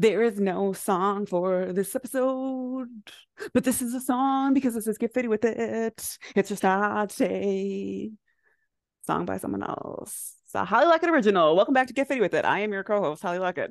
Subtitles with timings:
[0.00, 2.88] There is no song for this episode,
[3.52, 6.18] but this is a song because this is Get Fitty with It.
[6.34, 8.10] It's just not a
[9.06, 10.34] song by someone else.
[10.46, 11.54] It's a Holly Luckett original.
[11.54, 12.44] Welcome back to Get Fitty with It.
[12.44, 13.68] I am your co-host, Holly Luckett.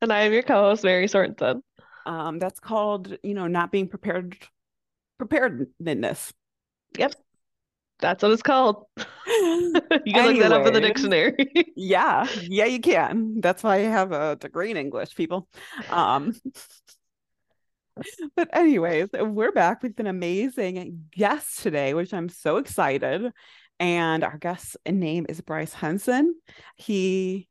[0.00, 1.60] And I am your co-host, Mary Sorensen.
[2.06, 4.38] Um, that's called, you know, not being prepared
[5.18, 6.32] preparedness.
[6.96, 7.14] Yep.
[8.00, 8.86] That's what it's called.
[8.96, 9.72] you
[10.06, 11.72] can look that up in the dictionary.
[11.76, 13.40] yeah, yeah, you can.
[13.40, 15.48] That's why I have a degree in English, people.
[15.90, 16.34] Um,
[18.36, 23.32] but anyways, we're back with an amazing guest today, which I'm so excited.
[23.78, 26.34] And our guest's name is Bryce Henson.
[26.76, 27.48] He,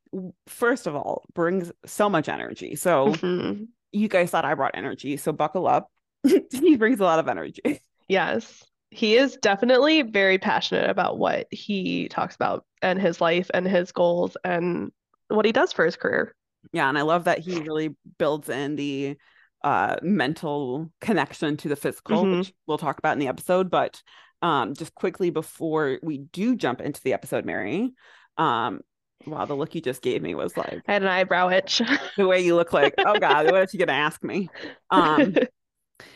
[0.47, 2.75] first of all, brings so much energy.
[2.75, 3.63] So mm-hmm.
[3.91, 5.91] you guys thought I brought energy, so buckle up.
[6.23, 7.81] he brings a lot of energy.
[8.07, 13.67] Yes he is definitely very passionate about what he talks about and his life and
[13.67, 14.91] his goals and
[15.27, 16.35] what he does for his career.
[16.73, 19.17] Yeah, and I love that he really builds in the
[19.63, 22.39] uh mental connection to the physical, mm-hmm.
[22.39, 23.69] which we'll talk about in the episode.
[23.69, 24.01] But
[24.41, 27.91] um just quickly before we do jump into the episode, Mary,
[28.37, 28.81] um
[29.27, 31.81] Wow, the look you just gave me was like I had an eyebrow itch.
[32.17, 34.49] the way you look like, oh God, what are you gonna ask me?
[34.91, 35.35] Um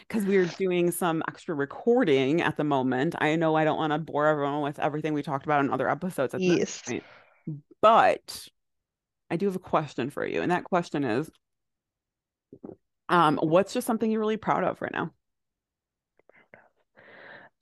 [0.08, 3.16] because we're doing some extra recording at the moment.
[3.20, 5.90] I know I don't want to bore everyone with everything we talked about in other
[5.90, 6.60] episodes at yes.
[6.60, 7.04] this point,
[7.82, 8.48] but
[9.30, 11.30] I do have a question for you, and that question is,
[13.10, 15.12] um, what's just something you're really proud of right now?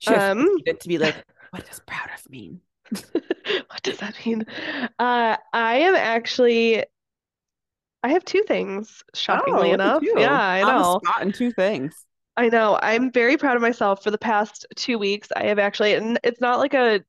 [0.00, 2.60] Just um, to be like, what does proud of mean?
[2.90, 4.44] what does that mean?
[4.98, 6.84] Uh, I am actually
[8.02, 10.02] I have two things, shockingly oh, enough.
[10.02, 11.00] Yeah, I know.
[11.04, 11.94] spot in two things.
[12.36, 12.78] I know.
[12.82, 15.28] I'm very proud of myself for the past two weeks.
[15.36, 17.00] I have actually, and it's not like a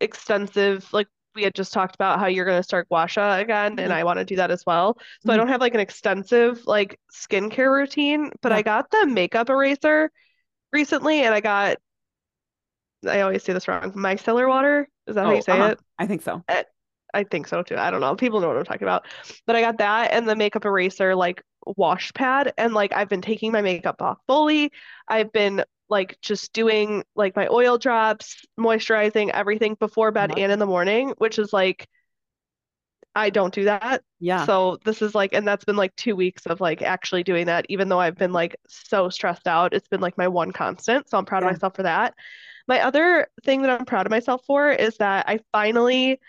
[0.00, 3.80] extensive, like we had just talked about how you're going to start guasha again, mm-hmm.
[3.80, 4.94] and I want to do that as well.
[4.94, 5.30] So mm-hmm.
[5.30, 8.58] I don't have like an extensive like skincare routine, but yeah.
[8.58, 10.10] I got the makeup eraser
[10.72, 11.76] recently, and I got,
[13.08, 14.88] I always say this wrong, micellar water.
[15.06, 15.70] Is that oh, how you say uh-huh.
[15.70, 15.80] it?
[15.98, 16.42] I think so.
[16.48, 16.64] Eh,
[17.14, 17.76] I think so too.
[17.76, 18.16] I don't know.
[18.16, 19.06] People know what I'm talking about.
[19.46, 23.22] But I got that and the makeup eraser like wash pad and like I've been
[23.22, 24.72] taking my makeup off fully.
[25.08, 30.58] I've been like just doing like my oil drops, moisturizing everything before bed and in
[30.58, 31.88] the morning, which is like
[33.14, 34.02] I don't do that.
[34.20, 34.46] Yeah.
[34.46, 37.66] So this is like and that's been like 2 weeks of like actually doing that
[37.68, 39.74] even though I've been like so stressed out.
[39.74, 41.10] It's been like my one constant.
[41.10, 41.48] So I'm proud yeah.
[41.48, 42.14] of myself for that.
[42.68, 46.20] My other thing that I'm proud of myself for is that I finally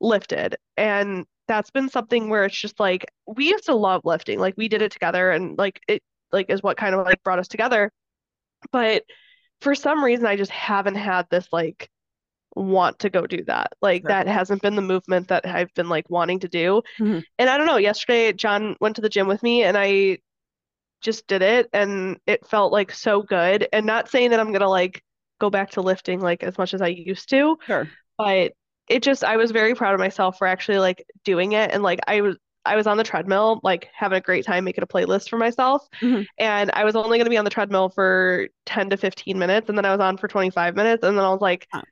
[0.00, 4.54] lifted and that's been something where it's just like we used to love lifting like
[4.56, 7.48] we did it together and like it like is what kind of like brought us
[7.48, 7.90] together.
[8.70, 9.04] But
[9.60, 11.88] for some reason i just haven't had this like
[12.54, 13.72] want to go do that.
[13.82, 16.82] Like that hasn't been the movement that i've been like wanting to do.
[17.00, 17.20] Mm-hmm.
[17.38, 20.18] and i don't know yesterday john went to the gym with me and i
[21.00, 23.68] just did it and it felt like so good.
[23.72, 25.02] And not saying that i'm gonna like
[25.40, 27.88] go back to lifting like as much as i used to sure.
[28.16, 28.52] but
[28.88, 32.00] it just I was very proud of myself for actually like doing it and like
[32.06, 35.28] I was I was on the treadmill like having a great time making a playlist
[35.28, 36.22] for myself mm-hmm.
[36.38, 39.68] and I was only going to be on the treadmill for 10 to 15 minutes
[39.68, 41.82] and then I was on for 25 minutes and then I was like huh.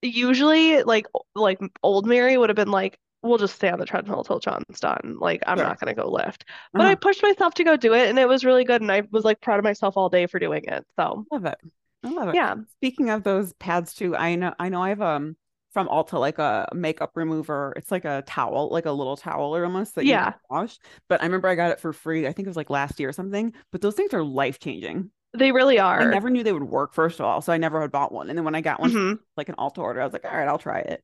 [0.00, 4.18] usually like like old Mary would have been like we'll just stay on the treadmill
[4.18, 5.16] until John's done.
[5.20, 5.64] Like I'm yeah.
[5.64, 6.44] not gonna go lift.
[6.72, 6.90] But uh-huh.
[6.90, 9.24] I pushed myself to go do it and it was really good and I was
[9.24, 10.84] like proud of myself all day for doing it.
[10.98, 11.58] So love it.
[12.04, 12.34] I love it.
[12.34, 12.56] Yeah.
[12.78, 15.36] Speaking of those pads too, I know I know I have um
[15.72, 17.72] from Ulta like a makeup remover.
[17.76, 20.28] It's like a towel, like a little towel or almost that yeah.
[20.28, 20.78] you wash.
[21.08, 22.26] But I remember I got it for free.
[22.26, 23.52] I think it was like last year or something.
[23.70, 25.10] But those things are life changing.
[25.34, 26.00] They really are.
[26.00, 27.40] I never knew they would work, first of all.
[27.40, 28.28] So I never had bought one.
[28.28, 29.14] And then when I got one, mm-hmm.
[29.36, 31.02] like an Ulta order, I was like, all right, I'll try it.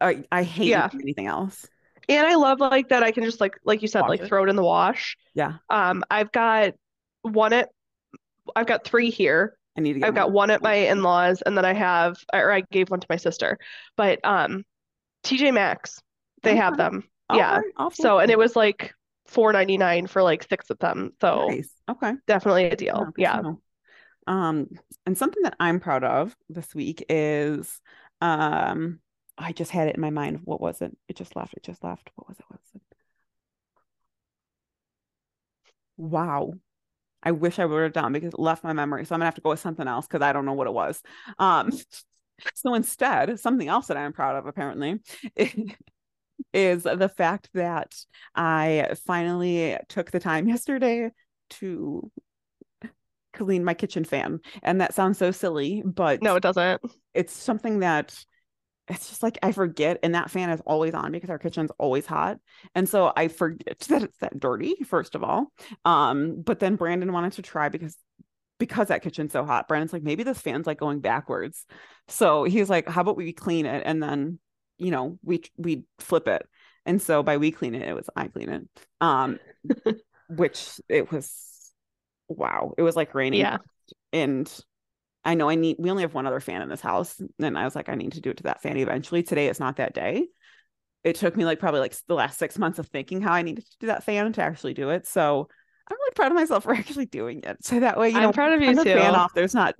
[0.00, 0.88] I, I hate yeah.
[0.92, 1.66] anything else.
[2.08, 4.28] And I love like that I can just like like you said, wash like it.
[4.28, 5.16] throw it in the wash.
[5.34, 5.54] Yeah.
[5.70, 6.74] Um, I've got
[7.22, 7.70] one at
[8.54, 11.56] I've got three here I need to get I've got one at my in-laws and
[11.56, 13.58] then I have or I gave one to my sister.
[13.96, 14.64] But um
[15.24, 16.00] TJ Maxx,
[16.42, 16.58] they okay.
[16.58, 17.04] have them.
[17.32, 17.60] Yeah.
[17.92, 18.94] So and it was like
[19.26, 21.12] four ninety nine for like six of them.
[21.20, 21.70] So nice.
[21.90, 22.12] okay.
[22.26, 23.08] Definitely a deal.
[23.16, 23.40] Yeah.
[23.42, 23.52] yeah.
[24.26, 24.68] Um
[25.06, 27.80] and something that I'm proud of this week is
[28.20, 29.00] um
[29.36, 30.40] I just had it in my mind.
[30.44, 30.96] What was it?
[31.08, 31.54] It just left.
[31.54, 32.10] It just left.
[32.14, 32.44] What was it?
[32.48, 32.82] What was it?
[35.96, 36.54] Wow.
[37.24, 39.04] I wish I would have done because it left my memory.
[39.04, 40.74] So I'm gonna have to go with something else because I don't know what it
[40.74, 41.02] was.
[41.38, 41.72] Um,
[42.54, 45.00] so instead, something else that I'm proud of apparently
[46.52, 47.94] is the fact that
[48.34, 51.10] I finally took the time yesterday
[51.50, 52.10] to
[53.32, 54.40] clean my kitchen fan.
[54.62, 56.80] And that sounds so silly, but no, it doesn't.
[57.14, 58.14] It's something that
[58.88, 62.06] it's just like I forget, and that fan is always on because our kitchen's always
[62.06, 62.38] hot,
[62.74, 64.76] and so I forget that it's that dirty.
[64.86, 65.52] First of all,
[65.84, 67.96] um, but then Brandon wanted to try because
[68.58, 69.68] because that kitchen's so hot.
[69.68, 71.66] Brandon's like, maybe this fan's like going backwards,
[72.08, 74.38] so he's like, how about we clean it and then
[74.78, 76.46] you know we we flip it,
[76.86, 78.68] and so by we clean it, it was I clean it,
[79.00, 79.38] um,
[80.28, 81.72] which it was
[82.28, 83.58] wow, it was like raining, Yeah.
[84.12, 84.50] and
[85.24, 87.20] I know I need, we only have one other fan in this house.
[87.38, 89.22] And I was like, I need to do it to that fan eventually.
[89.22, 90.28] Today is not that day.
[91.02, 93.64] It took me like probably like the last six months of thinking how I needed
[93.64, 95.06] to do that fan to actually do it.
[95.06, 95.48] So
[95.88, 97.64] I'm really proud of myself for actually doing it.
[97.64, 99.74] So that way, you I'm know, proud of you the fan off, there's not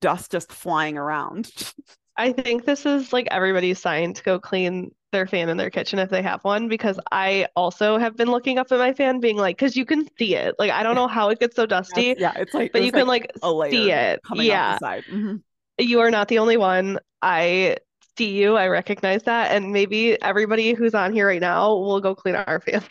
[0.00, 1.50] dust just flying around.
[2.16, 5.98] I think this is like everybody's sign to go clean their fan in their kitchen
[5.98, 9.36] if they have one, because I also have been looking up at my fan being
[9.36, 10.54] like, because you can see it.
[10.58, 13.06] Like, I don't know how it gets so dusty, yeah, it's like, but you can
[13.06, 14.20] like like a layer see it.
[14.26, 14.74] coming Yeah.
[14.74, 15.04] off the side.
[15.06, 15.42] Mhm.
[15.78, 16.98] You are not the only one.
[17.22, 17.76] I
[18.18, 18.56] see you.
[18.56, 19.52] I recognize that.
[19.52, 22.84] And maybe everybody who's on here right now will go clean our fans.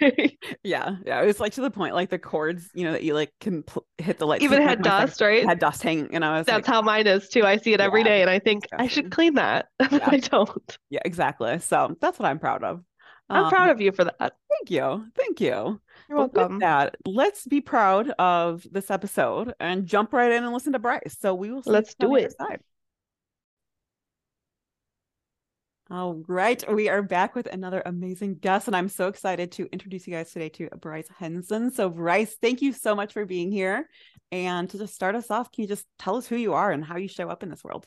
[0.62, 1.22] Yeah, yeah.
[1.22, 3.62] It was like to the point, like the cords, you know, that you like can
[3.62, 4.42] pl- hit the light.
[4.42, 5.44] Even had friend dust, right?
[5.44, 7.44] Had dust hanging, and I was That's like, how mine is too.
[7.44, 9.66] I see it every Yeah, day and I think I should clean that.
[9.78, 10.08] But Yeah.
[10.10, 10.78] I don't.
[10.90, 11.58] yeah, exactly.
[11.58, 12.82] So that's what I'm proud of.
[13.30, 14.16] I'm Um, proud of you for that.
[14.18, 15.06] Thank you.
[15.16, 15.80] Thank you.
[16.08, 16.58] You're But welcome.
[16.60, 21.16] that, let's be proud of this episode and jump right in and listen to Bryce.
[21.20, 22.34] So we will see Let's do it.
[22.36, 22.60] side.
[25.94, 30.08] All right, we are back with another amazing guest, and I'm so excited to introduce
[30.08, 31.70] you guys today to Bryce Henson.
[31.70, 33.88] So, Bryce, thank you so much for being here.
[34.32, 36.84] And to just start us off, can you just tell us who you are and
[36.84, 37.86] how you show up in this world?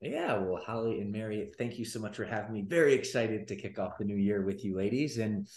[0.00, 2.62] Yeah, well, Holly and Mary, thank you so much for having me.
[2.62, 5.18] Very excited to kick off the new year with you ladies.
[5.18, 5.48] And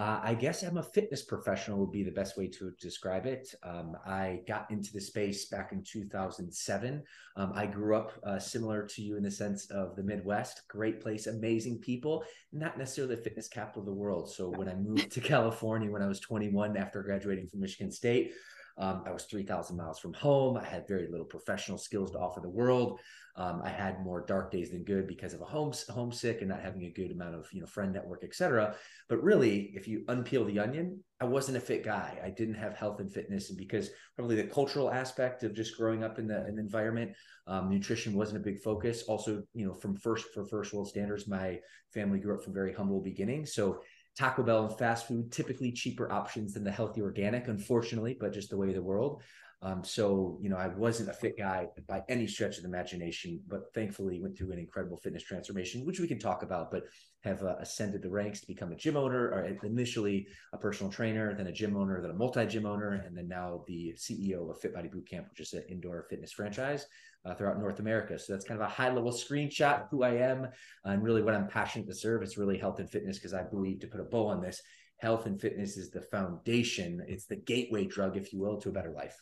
[0.00, 3.54] uh, I guess I'm a fitness professional, would be the best way to describe it.
[3.62, 7.02] Um, I got into the space back in 2007.
[7.36, 11.02] Um, I grew up uh, similar to you in the sense of the Midwest, great
[11.02, 14.32] place, amazing people, not necessarily the fitness capital of the world.
[14.32, 18.32] So when I moved to California when I was 21 after graduating from Michigan State,
[18.78, 20.56] um, I was 3,000 miles from home.
[20.56, 23.00] I had very little professional skills to offer the world.
[23.36, 26.62] Um, I had more dark days than good because of a home homesick and not
[26.62, 28.74] having a good amount of you know friend network, etc.
[29.08, 32.18] But really, if you unpeel the onion, I wasn't a fit guy.
[32.22, 36.02] I didn't have health and fitness, and because probably the cultural aspect of just growing
[36.04, 37.12] up in the an environment,
[37.46, 39.04] um, nutrition wasn't a big focus.
[39.04, 41.58] Also, you know, from first for first world standards, my
[41.94, 43.80] family grew up from very humble beginnings, so
[44.18, 48.50] Taco Bell and fast food, typically cheaper options than the healthy organic, unfortunately, but just
[48.50, 49.22] the way of the world.
[49.62, 53.42] Um, so, you know, I wasn't a fit guy by any stretch of the imagination,
[53.46, 56.84] but thankfully went through an incredible fitness transformation, which we can talk about, but
[57.24, 61.34] have uh, ascended the ranks to become a gym owner, or initially a personal trainer,
[61.34, 64.58] then a gym owner, then a multi gym owner, and then now the CEO of
[64.58, 66.86] Fit Body Bootcamp, which is an indoor fitness franchise
[67.26, 68.18] uh, throughout North America.
[68.18, 70.48] So that's kind of a high level screenshot of who I am
[70.84, 72.22] and really what I'm passionate to serve.
[72.22, 74.62] It's really health and fitness because I believe to put a bow on this,
[75.00, 77.04] health and fitness is the foundation.
[77.06, 79.20] It's the gateway drug, if you will, to a better life.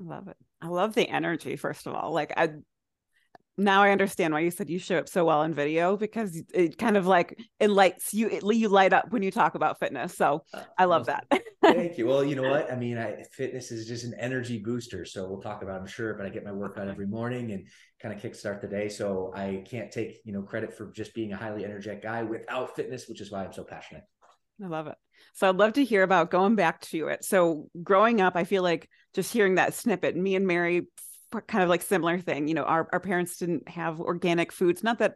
[0.00, 0.36] I love it.
[0.60, 2.12] I love the energy, first of all.
[2.12, 2.50] Like I
[3.58, 6.76] now I understand why you said you show up so well in video because it
[6.76, 10.14] kind of like lights you it, you light up when you talk about fitness.
[10.14, 11.26] So Uh, I love that.
[11.62, 12.06] Thank you.
[12.06, 12.70] Well, you know what?
[12.72, 15.04] I mean, I, fitness is just an energy booster.
[15.04, 17.66] So we'll talk about, I'm sure, but I get my workout every morning and
[18.00, 18.88] kind of kickstart the day.
[18.88, 22.76] So I can't take, you know, credit for just being a highly energetic guy without
[22.76, 24.04] fitness, which is why I'm so passionate.
[24.62, 24.96] I love it.
[25.34, 27.24] So I'd love to hear about going back to it.
[27.24, 30.86] So growing up, I feel like just hearing that snippet, me and Mary
[31.46, 32.48] kind of like similar thing.
[32.48, 35.14] You know, our, our parents didn't have organic foods, not that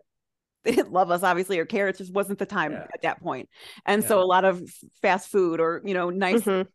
[0.65, 1.89] they didn't love us obviously or care.
[1.89, 2.87] It just wasn't the time Yeah.
[2.93, 3.49] at that point.
[3.87, 4.63] And so a lot of
[5.01, 6.67] fast food or, you know, nice Mhm.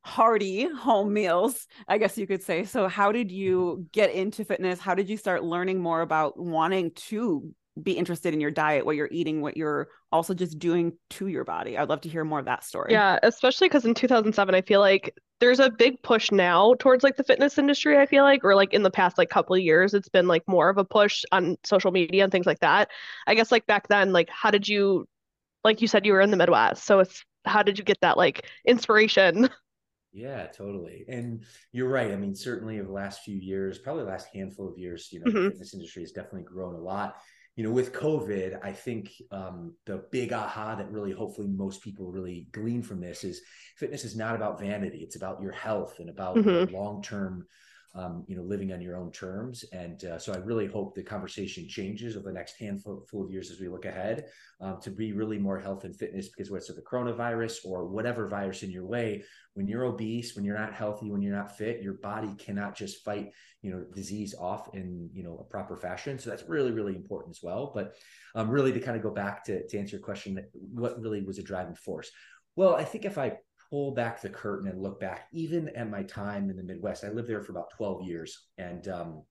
[0.00, 2.64] hearty home meals, I guess you could say.
[2.64, 4.80] So, how did you get into fitness?
[4.80, 8.96] How did you start learning more about wanting to be interested in your diet, what
[8.96, 11.78] you're eating, what you're also just doing to your body?
[11.78, 12.92] I'd love to hear more of that story.
[12.92, 17.16] Yeah, especially because in 2007, I feel like there's a big push now towards like
[17.16, 19.94] the fitness industry, I feel like, or like in the past like couple of years,
[19.94, 22.90] it's been like more of a push on social media and things like that.
[23.26, 25.08] I guess like back then, like how did you,
[25.64, 28.18] like you said, you were in the Midwest, so it's how did you get that
[28.18, 29.50] like inspiration?
[30.12, 31.06] Yeah, totally.
[31.08, 32.12] And you're right.
[32.12, 35.20] I mean, certainly over the last few years, probably the last handful of years, you
[35.20, 35.48] know, the Mhm.
[35.48, 37.16] fitness industry has definitely grown a lot.
[37.54, 42.10] You know, with COVID, I think um, the big aha that really hopefully most people
[42.10, 43.42] really glean from this is
[43.76, 44.98] fitness is not about vanity.
[44.98, 46.72] It's about your health and about Mhm.
[46.72, 47.46] long term
[47.94, 49.64] um, you know, living on your own terms.
[49.72, 53.50] And uh, so I really hope the conversation changes over the next handful of years
[53.50, 54.26] as we look ahead
[54.60, 58.28] um, to be really more health and fitness because whether it's the coronavirus or whatever
[58.28, 59.22] virus in your way,
[59.54, 63.04] when you're obese, when you're not healthy, when you're not fit, your body cannot just
[63.04, 63.30] fight,
[63.60, 66.18] you know, disease off in, you know, a proper fashion.
[66.18, 67.72] So that's really, really important as well.
[67.74, 67.94] But
[68.34, 71.38] um, really to kind of go back to, to answer your question, what really was
[71.38, 72.10] a driving force?
[72.56, 73.38] Well, I think if I
[73.72, 77.08] pull back the curtain and look back, even at my time in the Midwest, I
[77.08, 78.48] lived there for about 12 years.
[78.58, 79.22] And, um,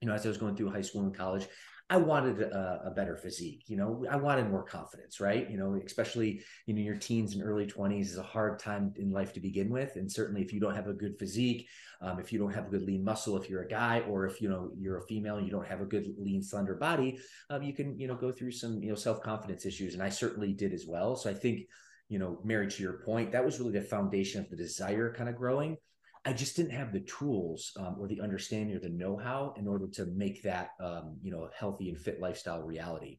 [0.00, 1.48] you know, as I was going through high school and college,
[1.90, 3.64] I wanted a, a, better physique.
[3.66, 5.50] You know, I wanted more confidence, right?
[5.50, 9.10] You know, especially you know your teens and early twenties is a hard time in
[9.10, 11.66] life to begin with, and certainly if you don't have a good physique,
[12.02, 14.42] um, if you don't have a good lean muscle, if you're a guy, or if
[14.42, 17.62] you know you're a female and you don't have a good lean slender body, um,
[17.62, 20.52] you can you know go through some you know self confidence issues, and I certainly
[20.52, 21.16] did as well.
[21.16, 21.62] So I think
[22.08, 25.28] you know, Mary, to your point, that was really the foundation of the desire kind
[25.28, 25.76] of growing.
[26.24, 29.86] I just didn't have the tools um, or the understanding or the know-how in order
[29.94, 33.18] to make that, um, you know, healthy and fit lifestyle reality.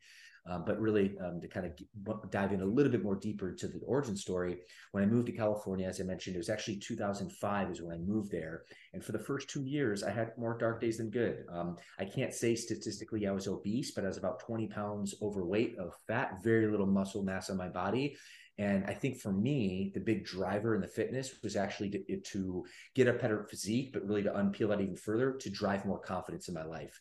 [0.49, 3.67] Um, but really, um, to kind of dive in a little bit more deeper to
[3.67, 4.57] the origin story,
[4.91, 7.99] when I moved to California, as I mentioned, it was actually 2005 is when I
[7.99, 8.63] moved there.
[8.93, 11.45] And for the first two years, I had more dark days than good.
[11.51, 15.77] Um, I can't say statistically I was obese, but I was about 20 pounds overweight
[15.77, 18.17] of fat, very little muscle mass on my body.
[18.59, 22.65] And I think for me, the big driver in the fitness was actually to, to
[22.93, 26.49] get a better physique, but really to unpeel that even further to drive more confidence
[26.49, 26.99] in my life.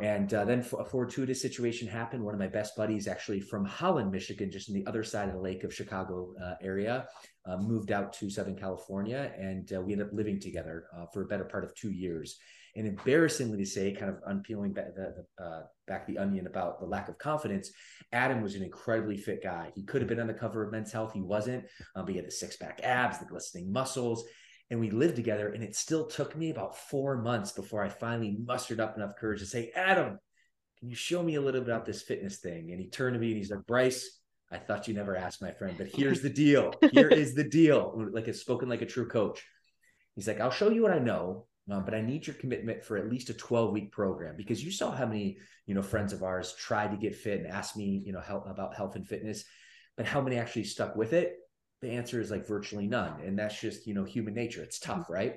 [0.00, 2.24] And uh, then a fortuitous situation happened.
[2.24, 5.34] One of my best buddies, actually from Holland, Michigan, just on the other side of
[5.34, 7.06] the lake of Chicago uh, area,
[7.46, 11.22] uh, moved out to Southern California, and uh, we ended up living together uh, for
[11.22, 12.38] a better part of two years.
[12.74, 16.80] And embarrassingly to say, kind of unpeeling back the, the uh, back the onion about
[16.80, 17.70] the lack of confidence,
[18.12, 19.70] Adam was an incredibly fit guy.
[19.74, 21.12] He could have been on the cover of Men's Health.
[21.12, 21.64] He wasn't,
[21.94, 24.24] um, but he had the six pack abs, the glistening muscles.
[24.70, 25.50] And we lived together.
[25.50, 29.40] And it still took me about four months before I finally mustered up enough courage
[29.40, 30.18] to say, Adam,
[30.78, 32.70] can you show me a little bit about this fitness thing?
[32.70, 34.18] And he turned to me and he's like, Bryce,
[34.50, 36.74] I thought you never asked my friend, but here's the deal.
[36.92, 37.94] Here is the deal.
[38.12, 39.42] Like it's spoken like a true coach.
[40.14, 42.96] He's like, I'll show you what I know, um, but I need your commitment for
[42.96, 46.22] at least a 12 week program because you saw how many, you know, friends of
[46.22, 49.44] ours tried to get fit and asked me, you know, how, about health and fitness,
[49.96, 51.36] but how many actually stuck with it?
[51.80, 53.20] The answer is like virtually none.
[53.20, 54.62] And that's just, you know, human nature.
[54.62, 55.36] It's tough, right?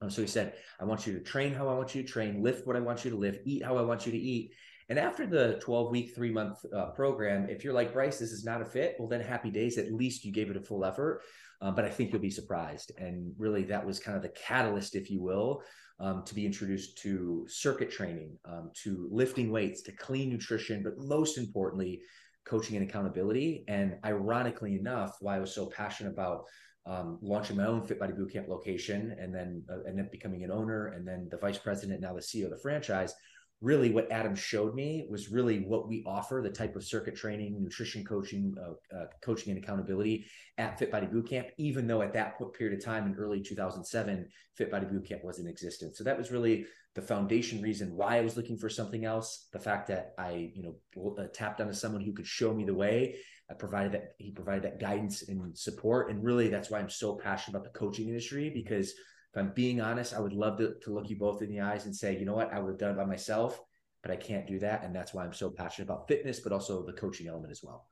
[0.00, 2.42] Um, so he said, I want you to train how I want you to train,
[2.42, 4.52] lift what I want you to lift, eat how I want you to eat.
[4.88, 8.44] And after the 12 week, three month uh, program, if you're like, Bryce, this is
[8.44, 9.76] not a fit, well, then happy days.
[9.76, 11.22] At least you gave it a full effort.
[11.60, 12.92] Um, but I think you'll be surprised.
[12.98, 15.62] And really, that was kind of the catalyst, if you will,
[15.98, 20.94] um, to be introduced to circuit training, um, to lifting weights, to clean nutrition, but
[20.98, 22.00] most importantly,
[22.44, 23.64] coaching and accountability.
[23.66, 26.44] And ironically enough, why I was so passionate about
[26.86, 30.50] um, launching my own Fit Body Bootcamp location and then uh, and then becoming an
[30.50, 33.12] owner and then the vice president, now the CEO of the franchise
[33.60, 37.60] really what Adam showed me was really what we offer the type of circuit training,
[37.60, 40.26] nutrition coaching, uh, uh, coaching and accountability
[40.58, 44.70] at Fit Body Bootcamp, even though at that period of time in early 2007, Fit
[44.70, 45.98] Body Bootcamp was in existence.
[45.98, 49.48] So that was really the foundation reason why I was looking for something else.
[49.52, 52.74] The fact that I, you know, uh, tapped onto someone who could show me the
[52.74, 53.16] way.
[53.50, 56.10] I provided that he provided that guidance and support.
[56.10, 58.92] And really that's why I'm so passionate about the coaching industry because
[59.32, 61.84] if I'm being honest, I would love to, to look you both in the eyes
[61.84, 63.60] and say, you know what, I would have done it by myself,
[64.02, 64.84] but I can't do that.
[64.84, 67.88] And that's why I'm so passionate about fitness, but also the coaching element as well.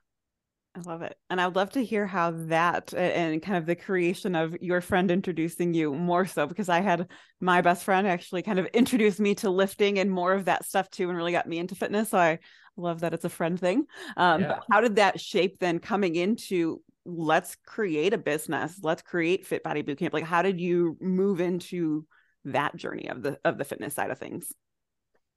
[0.76, 1.16] I love it.
[1.30, 5.10] And I'd love to hear how that and kind of the creation of your friend
[5.10, 7.08] introducing you more so because I had
[7.40, 10.90] my best friend actually kind of introduced me to lifting and more of that stuff
[10.90, 12.10] too and really got me into fitness.
[12.10, 12.40] So I
[12.76, 13.86] love that it's a friend thing.
[14.18, 14.48] Um, yeah.
[14.48, 19.62] But how did that shape then coming into let's create a business let's create fit
[19.62, 22.04] body bootcamp like how did you move into
[22.44, 24.52] that journey of the of the fitness side of things?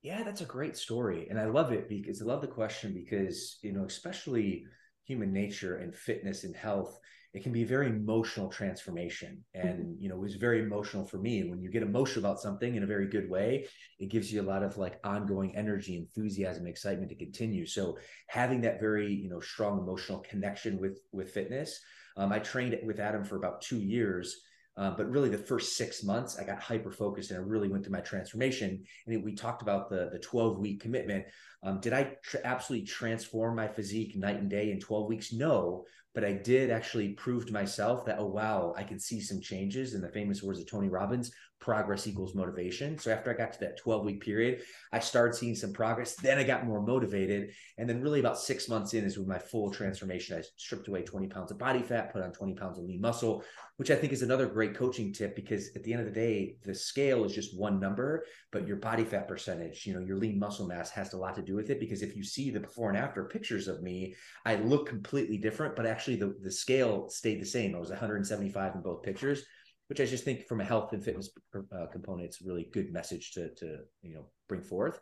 [0.02, 3.58] Yeah that's a great story and i love it because i love the question because
[3.62, 4.66] you know especially
[5.06, 6.98] human nature and fitness and health
[7.34, 9.44] it can be a very emotional transformation.
[9.54, 10.02] And mm-hmm.
[10.02, 11.42] you know it was very emotional for me.
[11.42, 13.68] And when you get emotional about something in a very good way
[14.00, 17.66] it gives you a lot of like ongoing energy enthusiasm excitement to continue.
[17.66, 21.80] So having that very you know strong emotional connection with with fitness
[22.18, 24.42] um, i trained with adam for about two years
[24.78, 27.84] uh, but really the first six months i got hyper focused and i really went
[27.84, 28.84] through my transformation.
[29.08, 31.26] And we talked about the the 12 week commitment.
[31.64, 35.34] Um, did i tr- absolutely transform my physique night and day in 12 weeks?
[35.34, 35.86] No
[36.20, 39.94] but I did actually prove to myself that, oh, wow, I can see some changes
[39.94, 42.98] in the famous words of Tony Robbins progress equals motivation.
[42.98, 44.62] So after I got to that 12 week period,
[44.94, 46.16] I started seeing some progress.
[46.16, 47.52] Then I got more motivated.
[47.78, 50.38] And then really about six months in is with my full transformation.
[50.38, 53.44] I stripped away 20 pounds of body fat, put on 20 pounds of lean muscle,
[53.78, 56.56] which I think is another great coaching tip because at the end of the day,
[56.64, 60.40] the scale is just one number, but your body fat percentage, you know, your lean
[60.40, 61.80] muscle mass has a lot to do with it.
[61.80, 65.76] Because if you see the before and after pictures of me, I look completely different,
[65.76, 67.76] but actually the, the scale stayed the same.
[67.76, 69.44] I was 175 in both pictures
[69.90, 72.94] which I just think from a health and fitness uh, component, it's a really good
[72.94, 75.00] message to to you know bring forth.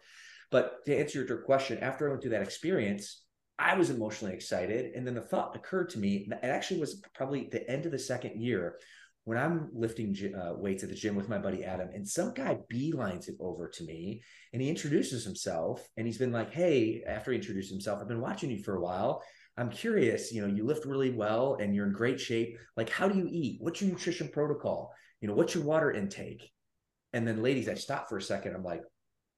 [0.50, 3.24] But to answer your question, after I went through that experience,
[3.60, 6.28] I was emotionally excited, and then the thought occurred to me.
[6.32, 8.78] It actually was probably the end of the second year
[9.26, 12.60] when I'm lifting uh, weights at the gym with my buddy Adam, and some guy
[12.72, 14.22] beelines it over to me,
[14.54, 18.22] and he introduces himself, and he's been like, "Hey," after he introduced himself, I've been
[18.22, 19.22] watching you for a while.
[19.58, 22.58] I'm curious, you know, you lift really well and you're in great shape.
[22.76, 23.58] Like, how do you eat?
[23.60, 24.94] What's your nutrition protocol?
[25.20, 26.52] You know, what's your water intake?
[27.14, 28.56] And then, ladies, I stop for a second.
[28.56, 28.84] I'm like,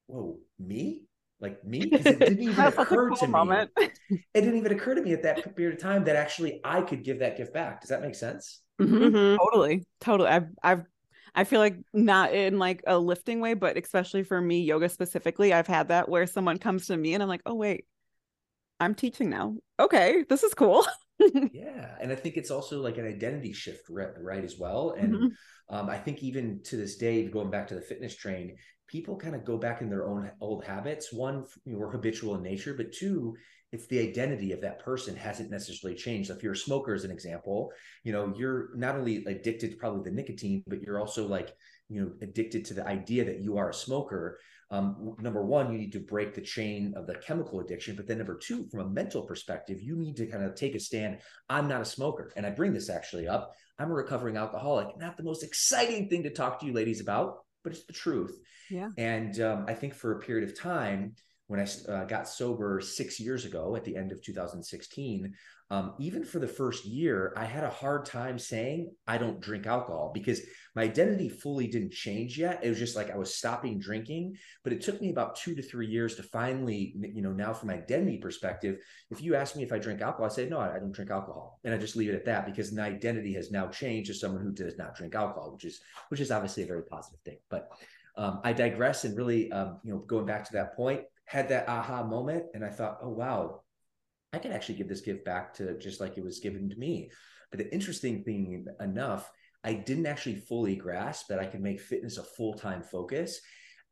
[0.08, 1.04] whoa, me?
[1.40, 1.86] Like me?
[1.86, 3.72] Because it didn't even occur cool to moment.
[3.80, 3.90] me.
[4.34, 7.04] It didn't even occur to me at that period of time that actually I could
[7.04, 7.80] give that gift back.
[7.80, 8.62] Does that make sense?
[8.82, 8.96] Mm-hmm.
[8.96, 9.38] Mm-hmm.
[9.38, 9.86] Totally.
[10.02, 10.30] Totally.
[10.30, 10.84] I've, I've,
[11.36, 15.54] I feel like not in like a lifting way, but especially for me, yoga specifically,
[15.54, 17.86] I've had that where someone comes to me and I'm like, oh, wait,
[18.80, 19.56] I'm teaching now.
[19.80, 20.86] Okay, this is cool.
[21.54, 24.96] yeah, and I think it's also like an identity shift, right, right as well.
[24.98, 25.76] And mm-hmm.
[25.76, 28.56] um, I think even to this day, going back to the fitness train,
[28.88, 31.12] people kind of go back in their own old habits.
[31.12, 33.36] One, you know, we're habitual in nature, but two,
[33.72, 36.32] it's the identity of that person hasn't necessarily changed.
[36.32, 37.72] If you're a smoker, as an example,
[38.04, 41.54] you know, you're not only addicted to probably the nicotine, but you're also like,
[41.88, 44.40] you know, addicted to the idea that you are a smoker
[44.72, 47.96] um, number one, you need to break the chain of the chemical addiction.
[47.96, 50.80] But then number two, from a mental perspective, you need to kind of take a
[50.80, 51.20] stand.
[51.50, 52.32] I'm not a smoker.
[52.36, 53.56] And I bring this actually up.
[53.80, 54.98] I'm a recovering alcoholic.
[54.98, 58.38] Not the most exciting thing to talk to you ladies about, but it's the truth.
[58.70, 58.90] Yeah.
[58.98, 61.16] And um, I think for a period of time,
[61.48, 65.34] when I uh, got sober six years ago at the end of 2016,
[65.72, 69.68] um, even for the first year, I had a hard time saying I don't drink
[69.68, 70.42] alcohol because
[70.76, 72.62] my identity fully didn't change yet.
[72.64, 75.62] It was just like I was stopping drinking, but it took me about two to
[75.62, 78.78] three years to finally, you know, now from identity perspective,
[79.12, 81.60] if you ask me if I drink alcohol, I say no, I don't drink alcohol,
[81.64, 84.42] and I just leave it at that because my identity has now changed to someone
[84.42, 87.38] who does not drink alcohol, which is which is obviously a very positive thing.
[87.48, 87.70] But
[88.18, 91.70] um, I digress and really, um, you know, going back to that point, had that
[91.70, 93.62] aha moment, and I thought, oh wow,
[94.34, 97.12] I can actually give this gift back to just like it was given to me.
[97.50, 99.32] But the interesting thing enough,
[99.64, 103.42] I didn't actually fully grasp that I could make fitness a full time focus.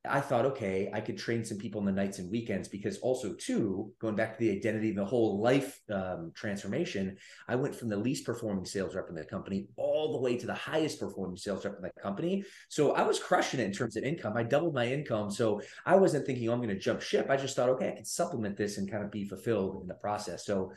[0.06, 3.34] I thought, okay, I could train some people in the nights and weekends because also
[3.34, 7.98] too, going back to the identity, the whole life um, transformation, I went from the
[7.98, 11.66] least performing sales rep in the company all the way to the highest performing sales
[11.66, 12.44] rep in the company.
[12.70, 14.38] So I was crushing it in terms of income.
[14.38, 15.32] I doubled my income.
[15.32, 17.30] So I wasn't thinking, oh, I'm going to jump ship.
[17.30, 19.96] I just thought, okay, I can supplement this and kind of be fulfilled in the
[19.96, 20.46] process.
[20.46, 20.72] So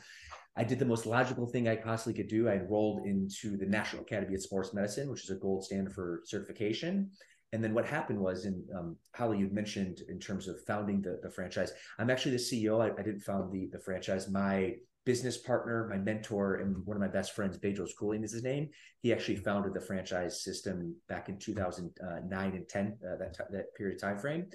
[0.57, 2.49] I did the most logical thing I possibly could do.
[2.49, 6.21] I enrolled into the National Academy of Sports Medicine, which is a gold standard for
[6.25, 7.11] certification
[7.53, 11.19] and then what happened was, and um, Holly, you mentioned in terms of founding the,
[11.21, 11.73] the franchise.
[11.99, 12.81] I'm actually the CEO.
[12.81, 14.29] I, I didn't found the the franchise.
[14.29, 18.43] My business partner, my mentor, and one of my best friends, Bedros Keuilian is his
[18.43, 18.69] name.
[19.01, 23.73] He actually founded the franchise system back in 2009 and 10, uh, that, t- that
[23.75, 24.45] period of time frame.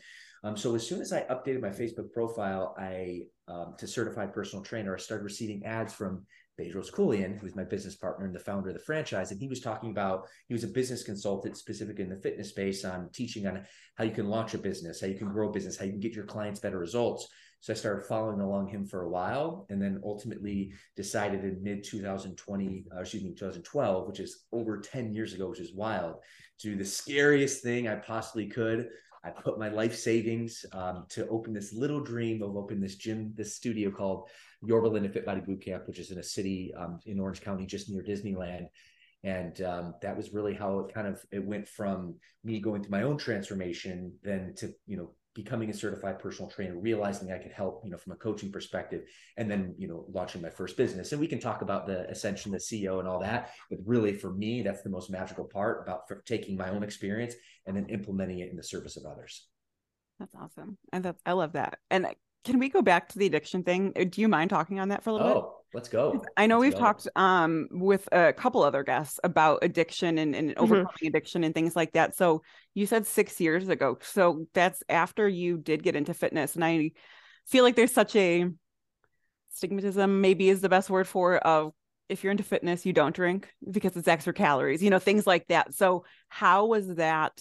[0.45, 4.65] Um, so as soon as I updated my Facebook profile, I um, to certified personal
[4.65, 6.25] trainer, I started receiving ads from
[6.59, 9.61] Bedros Keuilian, who's my business partner and the founder of the franchise, and he was
[9.61, 13.65] talking about he was a business consultant specific in the fitness space on teaching on
[13.97, 16.01] how you can launch a business, how you can grow a business, how you can
[16.01, 17.29] get your clients better results.
[17.61, 21.85] So I started following along him for a while, and then ultimately decided in mid
[21.85, 26.17] 2020, uh, excuse me, 2012, which is over 10 years ago, which is wild,
[26.61, 28.89] to do the scariest thing I possibly could.
[29.27, 33.33] I put my life savings um, to open this little dream of opening this gym,
[33.35, 34.29] this studio called
[34.63, 37.67] Yorba Linda Fit Body Boot Camp, which is in a city um, in Orange County,
[37.67, 38.69] just near Disneyland.
[39.25, 42.93] And um, that was really how it kind of it went from me going through
[42.93, 47.53] my own transformation, then to you know becoming a certified personal trainer, realizing I could
[47.53, 49.03] help, you know, from a coaching perspective,
[49.37, 51.13] and then, you know, launching my first business.
[51.13, 53.51] And we can talk about the ascension, the CEO and all that.
[53.69, 57.35] But really for me, that's the most magical part about taking my own experience
[57.67, 59.47] and then implementing it in the service of others.
[60.19, 60.79] That's awesome.
[60.93, 61.79] And that's, I love that.
[61.91, 62.07] And
[62.45, 63.93] can we go back to the addiction thing?
[63.99, 65.43] Uh, do you mind talking on that for a little oh, bit?
[65.43, 66.25] Oh, let's go.
[66.37, 66.87] I know let's we've go.
[66.87, 70.63] talked um, with a couple other guests about addiction and, and mm-hmm.
[70.63, 71.07] overcoming mm-hmm.
[71.09, 72.17] addiction and things like that.
[72.17, 72.43] So
[72.75, 73.99] you said six years ago.
[74.01, 76.55] So that's after you did get into fitness.
[76.55, 76.93] And I
[77.47, 78.47] feel like there's such a
[79.55, 81.73] stigmatism, maybe is the best word for it, of
[82.09, 85.47] if you're into fitness, you don't drink because it's extra calories, you know, things like
[85.49, 85.75] that.
[85.75, 87.33] So how was that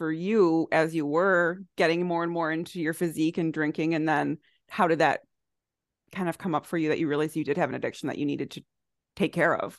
[0.00, 4.08] for you as you were getting more and more into your physique and drinking and
[4.08, 4.38] then
[4.70, 5.20] how did that
[6.10, 8.16] kind of come up for you that you realized you did have an addiction that
[8.16, 8.62] you needed to
[9.14, 9.78] take care of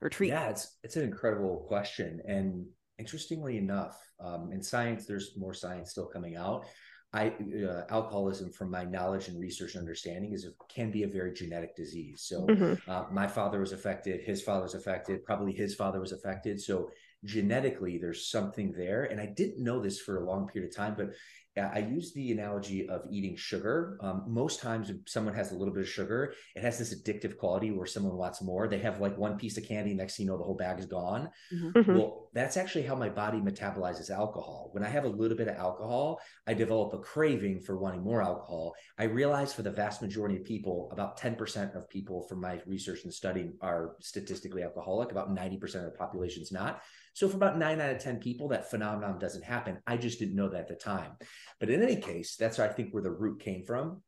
[0.00, 2.64] or treat yeah it's it's an incredible question and
[3.00, 6.64] interestingly enough um, in science there's more science still coming out
[7.12, 7.32] I
[7.64, 11.74] uh, alcoholism, from my knowledge and research and understanding, is can be a very genetic
[11.74, 12.24] disease.
[12.26, 12.90] So mm-hmm.
[12.90, 16.60] uh, my father was affected, his father was affected, probably his father was affected.
[16.60, 16.90] So
[17.24, 20.94] genetically, there's something there, and I didn't know this for a long period of time,
[20.96, 21.10] but
[21.58, 23.96] I use the analogy of eating sugar.
[24.02, 27.38] Um, most times, if someone has a little bit of sugar, it has this addictive
[27.38, 28.68] quality where someone wants more.
[28.68, 30.86] They have like one piece of candy, next thing you know, the whole bag is
[30.86, 31.30] gone.
[31.52, 31.78] Mm-hmm.
[31.78, 31.94] mm-hmm.
[31.94, 34.68] Well, that's actually how my body metabolizes alcohol.
[34.72, 38.22] When I have a little bit of alcohol, I develop a craving for wanting more
[38.22, 38.74] alcohol.
[38.98, 43.04] I realize for the vast majority of people, about 10% of people from my research
[43.04, 46.82] and studying are statistically alcoholic, about 90% of the population is not.
[47.16, 49.78] So for about nine out of 10 people, that phenomenon doesn't happen.
[49.86, 51.12] I just didn't know that at the time.
[51.58, 54.02] But in any case, that's I think where the root came from.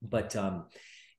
[0.00, 0.64] But um,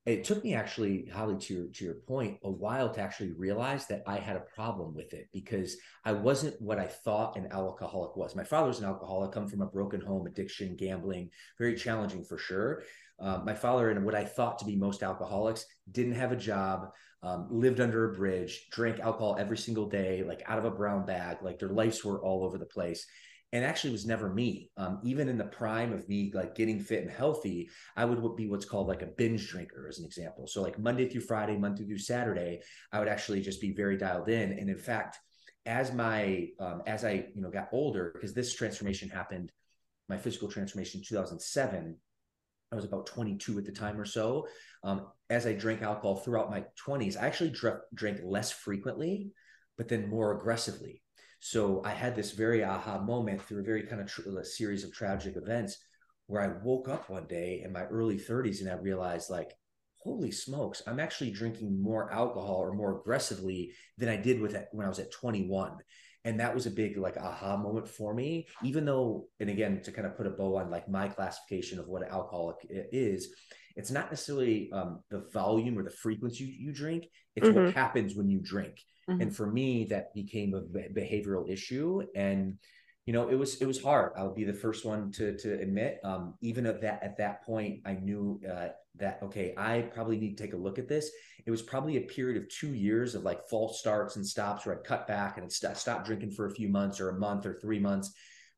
[0.07, 3.85] it took me actually, Holly, to your to your point, a while to actually realize
[3.85, 8.15] that I had a problem with it because I wasn't what I thought an alcoholic
[8.15, 8.35] was.
[8.35, 12.39] My father was an alcoholic, come from a broken home, addiction, gambling, very challenging for
[12.39, 12.81] sure.
[13.19, 16.89] Um, my father and what I thought to be most alcoholics didn't have a job,
[17.27, 21.05] um, lived under a bridge, drank alcohol every single day, like out of a brown
[21.05, 23.05] bag, like their lives were all over the place.
[23.51, 24.71] And actually was never me.
[24.77, 28.47] Um, even in the prime of me like getting fit and healthy, I would be
[28.47, 30.47] what's called like a binge drinker, as an example.
[30.47, 32.61] So like Monday through Friday, Monday through Saturday,
[32.91, 34.53] I would actually just be very dialed in.
[34.53, 35.17] And in fact,
[35.65, 39.51] as my um, as I you know got older, because this transformation happened,
[40.09, 41.97] my physical transformation in 2007
[42.71, 44.47] I was about 22 at the time or so.
[44.83, 49.31] Um, as I drank alcohol throughout my 20s, I actually dr- drank less frequently,
[49.77, 51.01] but then more aggressively.
[51.39, 54.91] So I had this very aha moment through a very kind of tr- series of
[54.91, 55.77] tragic events
[56.25, 59.53] where I woke up one day in my early 30s and I realized, like,
[59.97, 64.67] holy smokes, I'm actually drinking more alcohol or more aggressively than I did with it
[64.71, 65.77] when I was at 21
[66.27, 69.91] and that was a big like aha moment for me even though and again to
[69.93, 73.29] kind of put a bow on like my classification of what an alcoholic is
[73.77, 77.65] it's not necessarily um, the volume or the frequency you, you drink it's mm-hmm.
[77.65, 78.75] what happens when you drink
[79.09, 79.21] mm-hmm.
[79.21, 80.61] and for me that became a
[80.99, 82.57] behavioral issue and
[83.07, 84.11] you know it was it was hard.
[84.17, 87.79] I'll be the first one to to admit um, even at that at that point
[87.85, 88.67] i knew uh,
[88.97, 91.09] that okay i probably need to take a look at this.
[91.45, 94.77] It was probably a period of two years of like false starts and stops where
[94.77, 97.45] i cut back and i st- stopped drinking for a few months or a month
[97.45, 98.13] or three months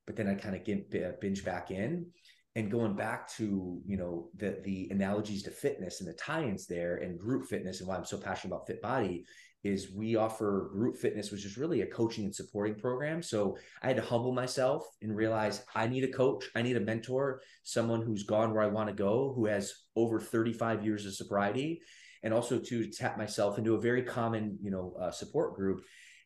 [0.08, 2.08] but then i kind of get binge back in.
[2.56, 6.96] And going back to you know the the analogies to fitness and the tie-ins there
[6.98, 9.26] and group fitness and why i'm so passionate about fit body
[9.64, 13.22] is we offer group fitness which is really a coaching and supporting program.
[13.22, 16.80] So i had to humble myself and realize i need a coach i need a
[16.80, 21.14] mentor someone who's gone where i want to go who has over 35 years of
[21.14, 21.82] sobriety
[22.24, 25.82] and also to tap myself into a very common you know uh, support group.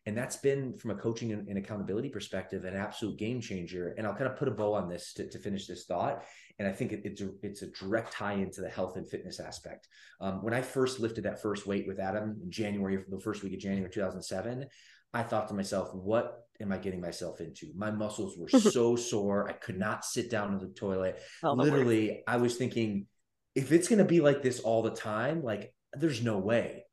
[0.06, 3.96] And that's been from a coaching and, and, accountability perspective an absolute game changer.
[3.98, 6.24] And i'll kind of put a bow on this to, to finish this thought
[6.60, 9.40] and i think it, it's a it's a direct tie into the health and fitness
[9.40, 9.88] aspect.
[10.22, 13.54] Um, when i first lifted that first weight with adam in january the first week
[13.54, 14.66] of january 2007
[15.14, 17.72] i thought to myself what am i getting myself into?
[17.76, 19.50] My muscles were so sore.
[19.50, 21.20] I could not sit down in the toilet.
[21.44, 23.08] Oh, literally i was thinking
[23.56, 26.86] if it's going to be like this all the time like there's no way.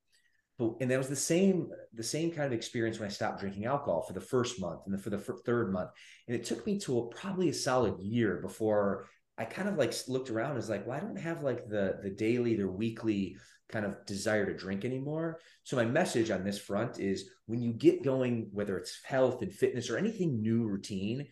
[0.58, 3.64] But and that was the same the same kind of experience when I stopped drinking
[3.64, 5.90] alcohol for the first month and then for the f- third month,
[6.28, 9.06] and it took me to a, probably a solid year before
[9.40, 12.10] I kind of like looked around as like, well, I don't have like the the
[12.10, 13.36] daily the weekly
[13.70, 15.40] kind of desire to drink anymore.
[15.64, 19.52] So my message on this front is when you get going, whether it's health and
[19.52, 21.26] fitness or anything new routine,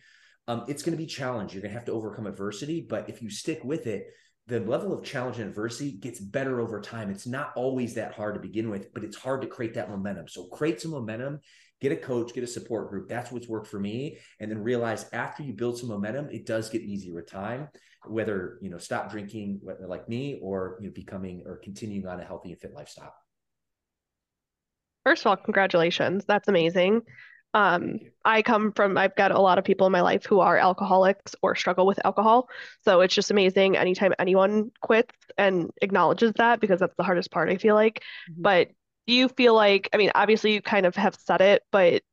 [0.47, 1.53] um, it's going to be challenge.
[1.53, 4.07] You're going to have to overcome adversity, but if you stick with it,
[4.47, 7.11] the level of challenge and adversity gets better over time.
[7.11, 10.27] It's not always that hard to begin with, but it's hard to create that momentum.
[10.27, 11.41] So create some momentum,
[11.81, 13.07] get a coach, get a support group.
[13.07, 14.17] That's what's worked for me.
[14.39, 17.67] And then realize after you build some momentum, it does get easier with time,
[18.07, 22.23] whether, you know, stop drinking like me or, you know, becoming or continuing on a
[22.23, 23.13] healthy and fit lifestyle.
[25.05, 26.25] First of all, congratulations.
[26.25, 27.01] That's amazing.
[27.53, 30.57] Um, I come from, I've got a lot of people in my life who are
[30.57, 32.47] alcoholics or struggle with alcohol.
[32.85, 37.49] So it's just amazing anytime anyone quits and acknowledges that because that's the hardest part,
[37.49, 38.03] I feel like.
[38.29, 38.43] Mm-hmm.
[38.43, 38.67] But
[39.07, 42.03] do you feel like, I mean, obviously you kind of have said it, but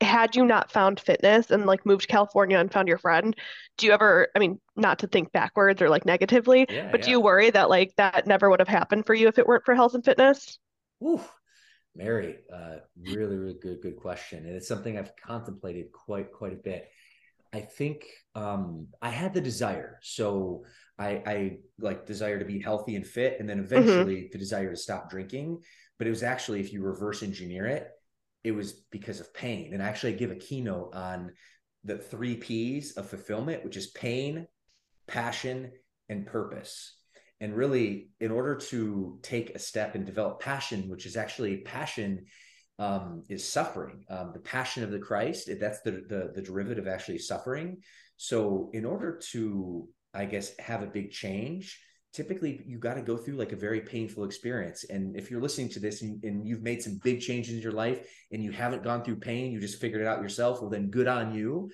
[0.00, 3.36] had you not found fitness and like moved to California and found your friend,
[3.78, 7.04] do you ever, I mean, not to think backwards or like negatively, yeah, but yeah.
[7.06, 9.64] do you worry that like that never would have happened for you if it weren't
[9.64, 10.58] for health and fitness?
[11.96, 16.56] Mary, uh, really, really good, good question, and it's something I've contemplated quite, quite a
[16.56, 16.88] bit.
[17.52, 20.00] I think um, I had the desire.
[20.02, 20.64] So
[20.98, 23.72] I, I like desire to be healthy and fit, and then mm-hmm.
[23.72, 24.32] eventually mm-hmm.
[24.32, 25.60] the desire to stop drinking.
[25.98, 27.88] But it was actually, if you reverse engineer it,
[28.44, 29.72] it was because of pain.
[29.72, 31.32] And actually, I give a keynote on
[31.82, 34.46] the three P's of fulfillment, which is pain,
[35.08, 35.72] passion,
[36.08, 36.96] and purpose.
[37.40, 42.26] And really, in order to take a step and develop passion, which is actually passion
[42.78, 44.04] um, is suffering.
[44.08, 47.78] Um, the passion of the Christ, that's the, the the derivative actually suffering.
[48.16, 51.80] So, in order to, I guess, have a big change,
[52.14, 54.84] typically you got to go through like a very painful experience.
[54.84, 57.72] And if you're listening to this and, and, you've made some big changes in your
[57.72, 60.90] life and you haven't gone through pain, you just figured it out yourself, well, then
[60.90, 61.70] good on you.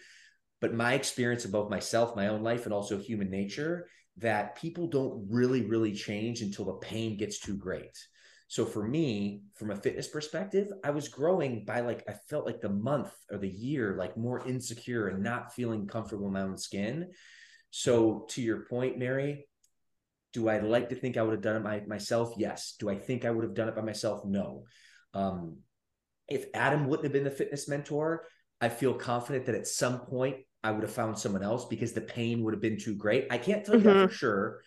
[0.61, 4.89] But my experience of both myself, my own life, and also human nature, that people
[4.89, 7.97] don't really, really change until the pain gets too great.
[8.49, 12.61] So for me, from a fitness perspective, I was growing by like I felt like
[12.61, 16.59] the month or the year like more insecure and not feeling comfortable in my own
[16.59, 17.11] skin.
[17.71, 19.47] So to your point, Mary,
[20.33, 22.35] do I like to think I would have done it by myself?
[22.37, 22.77] Yes.
[22.79, 24.25] Do I think I would have done it by myself?
[24.25, 24.65] No.
[25.13, 25.59] Um,
[26.29, 28.25] if Adam wouldn't have been the fitness mentor,
[28.61, 32.01] I feel confident that at some point I would have found someone else because the
[32.01, 33.27] pain would have been too great.
[33.31, 33.89] I can't tell mm-hmm.
[33.89, 34.61] you that for sure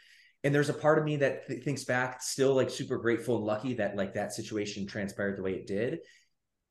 [0.43, 3.45] and there's a part of me that th- thinks back still like super grateful and
[3.45, 5.99] lucky that like that situation transpired the way it did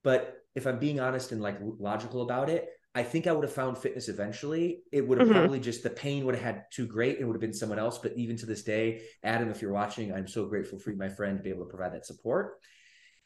[0.03, 3.53] but if i'm being honest and like logical about it i think i would have
[3.53, 4.83] found fitness eventually.
[4.93, 5.39] It would have mm-hmm.
[5.39, 7.19] probably just the pain would have had too great.
[7.19, 7.99] It would have been someone else.
[7.99, 11.09] But even to this day adam if you're watching i'm so grateful for you my
[11.09, 12.61] friend to be able to provide that support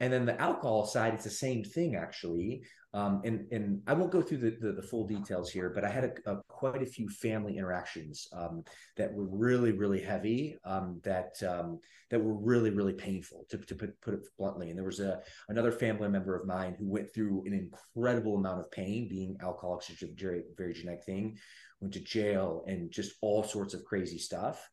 [0.00, 2.62] and then the alcohol side, it's the same thing actually.
[2.92, 5.90] Um, and and I won't go through the, the, the full details here, but I
[5.90, 8.62] had a, a quite a few family interactions um,
[8.96, 11.78] that were really really heavy, um, that um,
[12.11, 14.70] that were really really painful to, to put, put it bluntly.
[14.70, 18.61] And there was a another family member of mine who went through an incredible amount
[18.61, 21.37] of pain, being alcoholics is a very very genetic thing,
[21.80, 24.66] went to jail and just all sorts of crazy stuff.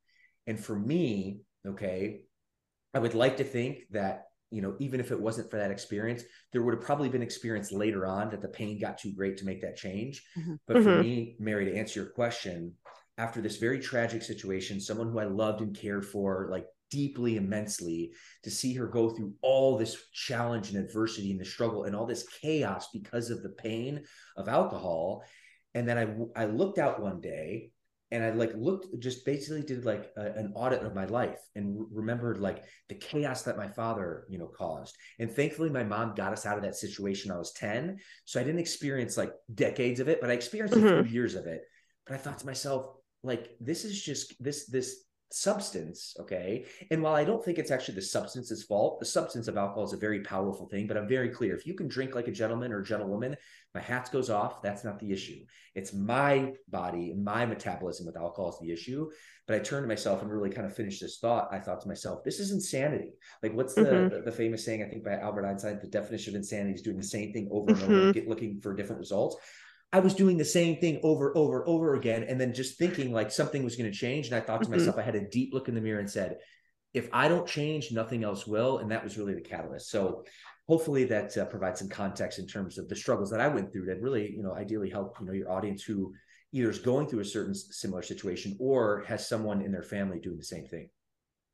[0.48, 2.22] And for me, okay,
[2.94, 6.24] I would like to think that you know, even if it wasn't for that experience,
[6.52, 9.46] there would have probably been experience later on that the pain got too great to
[9.46, 10.24] make that change.
[10.38, 10.54] Mm-hmm.
[10.68, 10.86] But mm-hmm.
[10.86, 12.74] for me, Mary, to answer your question,
[13.18, 18.12] after this very tragic situation, someone who I loved and cared for, like deeply, immensely,
[18.44, 22.06] to see her go through all this challenge and adversity and the struggle and all
[22.06, 24.04] this chaos because of the pain
[24.38, 25.24] of alcohol.
[25.74, 25.98] And then
[26.36, 27.72] I, I looked out one day
[28.14, 31.78] and I like looked just basically did like a, an audit of my life and
[31.78, 34.96] re- remembered like the chaos that my father you know caused.
[35.20, 38.44] And thankfully my mom got us out of that situation I was 10 so I
[38.44, 41.00] didn't experience like decades of it but I experienced mm-hmm.
[41.00, 41.62] a few years of it.
[42.06, 42.86] But I thought to myself
[43.24, 46.66] like this is just this this substance okay?
[46.92, 49.94] And while i don't think it's actually the substance's fault the substance of alcohol is
[49.94, 52.72] a very powerful thing but i'm very clear if you can drink like a gentleman
[52.72, 53.36] or a gentlewoman
[53.74, 55.46] my hat goes off that's not the issue.
[55.74, 59.10] It's my body and my metabolism with alcohol is the issue
[59.48, 61.50] but i turned to myself and really kind of finished this thought.
[61.52, 63.14] I thought to myself this is insanity.
[63.42, 64.16] Like what's the mm-hmm.
[64.16, 66.98] the, the, famous saying i think by albert einstein the definition of insanity is doing
[66.98, 67.94] the same thing over and mm-hmm.
[67.94, 69.38] over get, looking for different results
[69.94, 73.32] I was doing the same thing over, over, over again, and then just thinking like
[73.32, 74.26] something was going to change.
[74.26, 74.80] And I thought to mm-hmm.
[74.80, 76.38] myself, I had a deep look in the mirror and said,
[76.96, 78.80] if I don't change, nothing else will.
[78.80, 79.92] And that was really the catalyst.
[79.92, 80.24] So
[80.68, 83.86] hopefully that uh, provides some context in terms of the struggles that I went through
[83.86, 86.14] that really, you know, ideally help, you know, your audience who
[86.54, 90.38] either is going through a certain similar situation or has someone in their family doing
[90.38, 90.90] the same thing.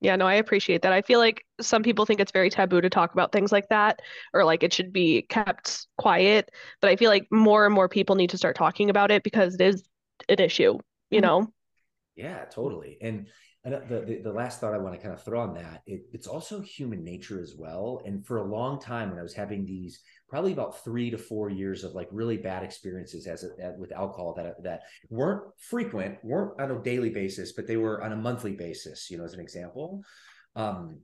[0.02, 0.94] Yeah, no, I appreciate that.
[0.94, 4.00] I feel like some people think it's very taboo to talk about things like that
[4.34, 6.52] or like it should be kept quiet.
[6.82, 9.56] But I feel like more and more people need to start talking about it because
[9.56, 9.84] it is
[10.30, 10.78] an issue,
[11.10, 11.28] you mm-hmm.
[11.28, 11.54] know?
[12.16, 12.98] Yeah, totally.
[13.02, 13.28] And
[13.66, 16.28] the, the, the last thought I want to kind of throw on that, it, it's
[16.28, 18.02] also human nature as well.
[18.06, 21.50] And for a long time, when I was having these probably about three to four
[21.50, 26.60] years of like really bad experiences as, a, with alcohol that that weren't frequent, weren't
[26.62, 29.10] on a daily basis, but they were on a monthly basis.
[29.12, 30.04] You know, as an example,
[30.56, 31.00] um,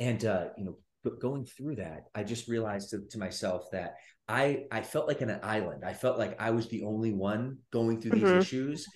[0.00, 3.94] and uh, you know, going through that, I just realized to, to myself that
[4.26, 5.84] I I felt like an island.
[5.84, 8.38] I felt like I was the only one going through these mm-hmm.
[8.38, 8.88] issues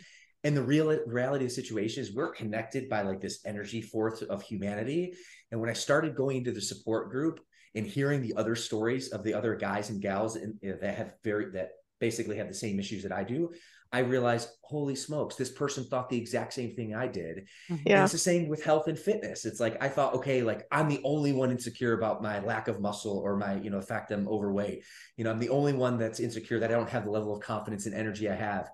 [0.47, 4.23] and the real reality of the situation is we're connected by like this energy force
[4.23, 5.13] of humanity.
[5.51, 7.41] And when i started going into the support group
[7.75, 11.51] and hearing the other stories of the other guys and gals in, that have very
[11.51, 13.51] that basically have the same issues that i do
[13.93, 17.37] i realized holy smokes this person thought the exact same thing i did.
[17.71, 17.77] Mm-hmm.
[17.87, 17.97] Yeah.
[17.97, 19.45] and it's the same with health and fitness.
[19.47, 22.81] It's like i thought okay like i'm the only one insecure about my lack of
[22.81, 24.85] muscle or my you know the fact i'm overweight.
[25.17, 27.43] You know i'm the only one that's insecure that i don't have the level of
[27.43, 28.71] confidence and energy i have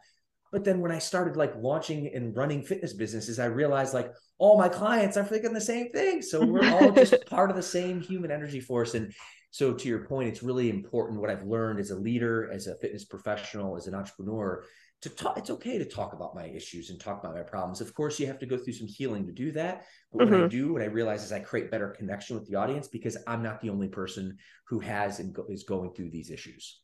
[0.53, 4.59] but then when I started like launching and running fitness businesses, I realized like all
[4.59, 6.21] my clients are thinking the same thing.
[6.21, 8.95] So we're all just part of the same human energy force.
[8.95, 9.13] And
[9.51, 12.77] so to your point, it's really important what I've learned as a leader, as a
[12.77, 14.63] fitness professional, as an entrepreneur
[15.01, 17.93] to talk it's okay to talk about my issues and talk about my problems of
[17.93, 20.31] course you have to go through some healing to do that but mm-hmm.
[20.31, 20.49] what i mm-hmm.
[20.49, 23.61] do what i realize is i create better connection with the audience because i'm not
[23.61, 24.37] the only person
[24.69, 26.83] who has and go, is going through these issues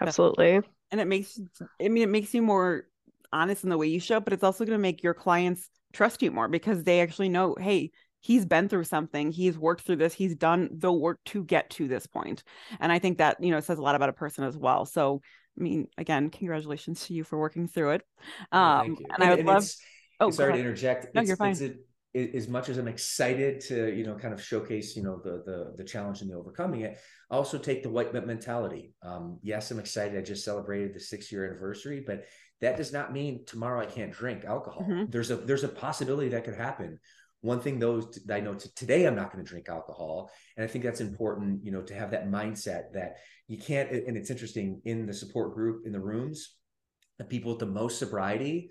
[0.00, 0.60] absolutely
[0.92, 1.40] and it makes
[1.82, 2.86] i mean it makes you more
[3.36, 5.68] honest in the way you show up but it's also going to make your clients
[5.92, 7.90] trust you more because they actually know hey
[8.26, 11.86] he's been through something he's worked through this he's done the work to get to
[11.86, 12.42] this point.
[12.80, 14.84] And i think that you know says a lot about a person as well.
[14.84, 15.20] So
[15.58, 18.02] i mean again congratulations to you for working through it.
[18.52, 19.70] Um and, and, i would and love
[20.20, 21.14] oh sorry to interject.
[21.14, 21.56] No you're fine.
[22.14, 25.74] as much as i'm excited to you know kind of showcase you know the the
[25.76, 28.94] the challenge and the overcoming it I also take the white mentality.
[29.02, 30.18] Um yes i'm excited.
[30.18, 32.24] I just celebrated the six year anniversary but
[32.60, 35.04] that does not mean tomorrow i can't drink alcohol mm-hmm.
[35.08, 36.98] there's a there's a possibility that could happen
[37.42, 40.84] one thing those I know today I'm not going to drink alcohol, and I think
[40.84, 41.64] that's important.
[41.64, 43.90] You know, to have that mindset that you can't.
[43.90, 46.56] And it's interesting in the support group in the rooms,
[47.18, 48.70] the people with the most sobriety,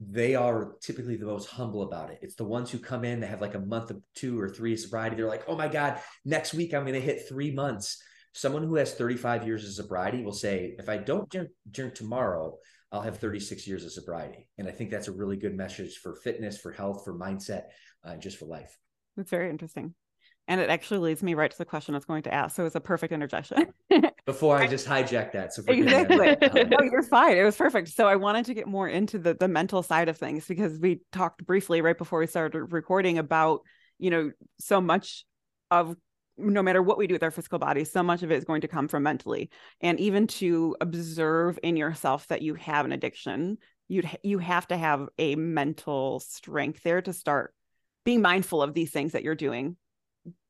[0.00, 2.18] they are typically the most humble about it.
[2.22, 4.76] It's the ones who come in that have like a month of two or three
[4.76, 5.16] sobriety.
[5.16, 8.02] They're like, oh my god, next week I'm going to hit three months.
[8.34, 12.56] Someone who has 35 years of sobriety will say, if I don't drink, drink tomorrow,
[12.92, 14.48] I'll have 36 years of sobriety.
[14.58, 17.62] And I think that's a really good message for fitness, for health, for mindset
[18.04, 18.78] uh, just for life.
[19.16, 19.94] That's very interesting.
[20.48, 22.56] And it actually leads me right to the question I was going to ask.
[22.56, 23.72] So it's a perfect interjection.
[24.26, 25.54] Before I just hijack that.
[25.54, 26.36] So exactly.
[26.64, 27.36] no, you're fine.
[27.36, 27.88] It was perfect.
[27.88, 31.00] So I wanted to get more into the the mental side of things because we
[31.12, 33.60] talked briefly right before we started recording about,
[33.98, 35.24] you know, so much
[35.70, 35.96] of
[36.42, 38.60] no matter what we do with our physical body, so much of it is going
[38.62, 39.50] to come from mentally.
[39.80, 43.58] And even to observe in yourself that you have an addiction,
[43.92, 47.54] you'd you have to have a mental strength there to start
[48.04, 49.76] being mindful of these things that you're doing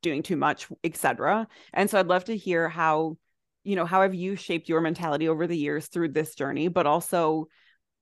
[0.03, 3.17] doing too much etc and so i'd love to hear how
[3.65, 6.87] you know how have you shaped your mentality over the years through this journey but
[6.87, 7.47] also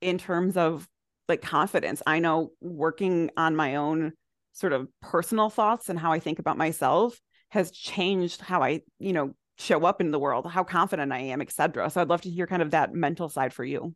[0.01, 0.87] in terms of
[1.29, 4.13] like confidence i know working on my own
[4.53, 7.19] sort of personal thoughts and how i think about myself
[7.51, 11.41] has changed how i you know show up in the world how confident i am
[11.41, 13.95] etc so i'd love to hear kind of that mental side for you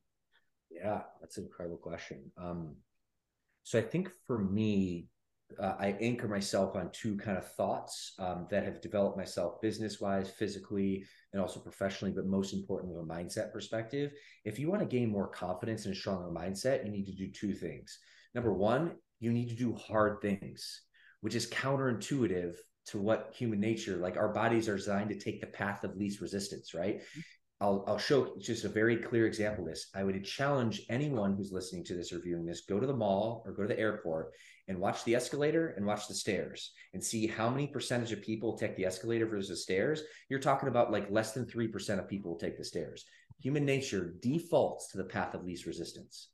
[0.70, 2.76] yeah that's an incredible question um
[3.62, 5.08] so i think for me
[5.58, 10.00] uh, I anchor myself on two kind of thoughts um, that have developed myself business
[10.00, 14.12] wise, physically, and also professionally, but most importantly, a mindset perspective.
[14.44, 17.30] If you want to gain more confidence and a stronger mindset, you need to do
[17.30, 17.98] two things.
[18.34, 20.82] Number one, you need to do hard things,
[21.20, 22.56] which is counterintuitive
[22.86, 26.20] to what human nature, like our bodies are designed to take the path of least
[26.20, 27.00] resistance, right?
[27.00, 27.20] Mm-hmm.
[27.60, 29.88] I'll, I'll show just a very clear example of this.
[29.94, 33.42] I would challenge anyone who's listening to this or viewing this, go to the mall
[33.46, 34.32] or go to the airport
[34.68, 38.58] and watch the escalator and watch the stairs and see how many percentage of people
[38.58, 40.02] take the escalator versus the stairs.
[40.28, 43.04] You're talking about like less than 3% of people take the stairs.
[43.40, 46.28] Human nature defaults to the path of least resistance.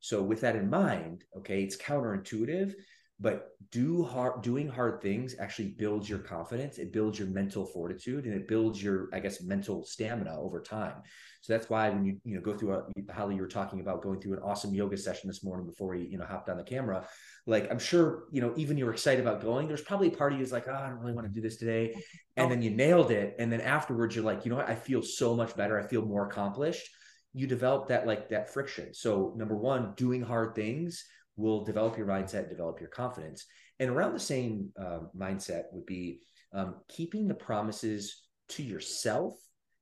[0.00, 2.74] So with that in mind, okay, it's counterintuitive,
[3.20, 8.24] but do hard doing hard things actually builds your confidence it builds your mental fortitude
[8.24, 10.94] and it builds your i guess mental stamina over time.
[11.40, 14.02] So that's why when you you know go through a holly you were talking about
[14.02, 16.64] going through an awesome yoga session this morning before we you know hopped on the
[16.64, 17.06] camera.
[17.46, 20.38] Like i'm sure you know even you're excited about going there's probably a part of
[20.38, 21.94] you is like oh, i don't really want to do this today.
[21.96, 22.00] Oh.
[22.36, 22.48] And oh.
[22.50, 24.68] then you nailed it and then afterwards you're like you know what?
[24.68, 26.88] I feel so much better i feel more accomplished.
[27.34, 28.94] You develop that like that friction.
[28.94, 31.04] So number one doing hard things
[31.38, 33.46] will develop your mindset, develop your confidence.
[33.78, 36.20] And around the same uh, mindset would be
[36.52, 39.34] um, keeping the promises to yourself,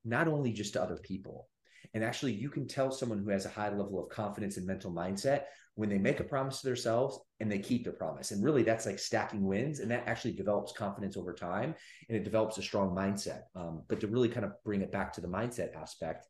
[0.04, 1.48] not only just to other people.
[1.94, 4.92] And actually, you can tell someone who has a high level of confidence and mental
[4.92, 5.44] mindset
[5.76, 8.32] when they make a promise to themselves and they keep their promise.
[8.32, 9.80] And really, that's like stacking wins.
[9.80, 11.74] And that actually develops confidence over time
[12.08, 13.42] and it develops a strong mindset.
[13.54, 16.26] Um, but to really kind of bring it back to the mindset aspect,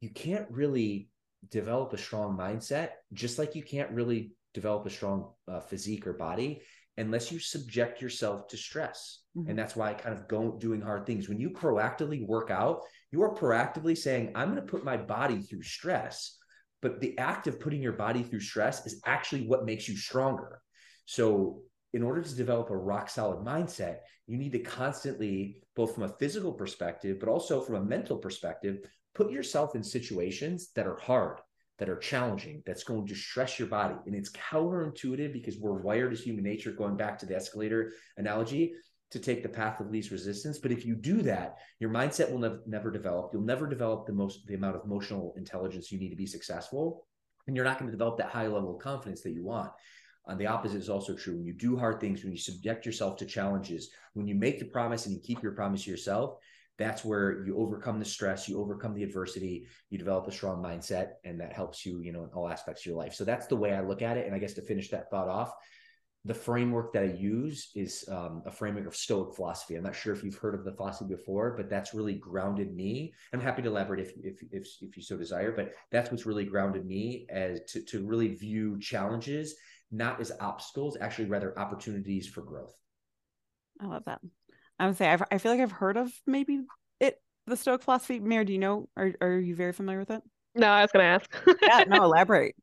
[0.00, 1.08] you can't really
[1.50, 6.12] develop a strong mindset, just like you can't really develop a strong uh, physique or
[6.14, 6.62] body
[6.96, 9.20] unless you subject yourself to stress.
[9.36, 9.50] Mm-hmm.
[9.50, 11.28] And that's why I kind of go doing hard things.
[11.28, 15.40] When you proactively work out, you are proactively saying, I'm going to put my body
[15.40, 16.36] through stress.
[16.82, 20.60] But the act of putting your body through stress is actually what makes you stronger.
[21.06, 23.96] So, in order to develop a rock solid mindset,
[24.28, 28.78] you need to constantly, both from a physical perspective, but also from a mental perspective,
[29.14, 31.40] put yourself in situations that are hard
[31.80, 33.96] that are challenging, that's going to stress your body.
[34.06, 38.74] And it's counterintuitive because we're wired as human nature, going back to the escalator analogy,
[39.10, 40.58] to take the path of least resistance.
[40.58, 43.30] But if you do that, your mindset will nev- never develop.
[43.32, 47.06] You'll never develop the most the amount of emotional intelligence you need to be successful.
[47.46, 49.72] And you're not going to develop that high level of confidence that you want.
[50.26, 51.36] And the opposite is also true.
[51.36, 54.66] When you do hard things, when you subject yourself to challenges, when you make the
[54.66, 56.36] promise and you keep your promise to yourself,
[56.80, 61.12] that's where you overcome the stress, you overcome the adversity, you develop a strong mindset,
[61.24, 63.14] and that helps you, you know, in all aspects of your life.
[63.14, 64.26] So that's the way I look at it.
[64.26, 65.52] And I guess to finish that thought off,
[66.24, 69.76] the framework that I use is um, a framework of Stoic philosophy.
[69.76, 73.14] I'm not sure if you've heard of the philosophy before, but that's really grounded me.
[73.32, 76.44] I'm happy to elaborate if if if, if you so desire, but that's what's really
[76.44, 79.54] grounded me as to to really view challenges
[79.90, 82.74] not as obstacles, actually rather opportunities for growth.
[83.80, 84.20] I love that.
[84.80, 86.62] I would say I've, I feel like I've heard of maybe
[87.00, 88.18] it the Stoic philosophy.
[88.18, 88.88] Mary, do you know?
[88.96, 90.22] Are are you very familiar with it?
[90.54, 91.30] No, I was going to ask.
[91.62, 92.56] yeah, no, elaborate.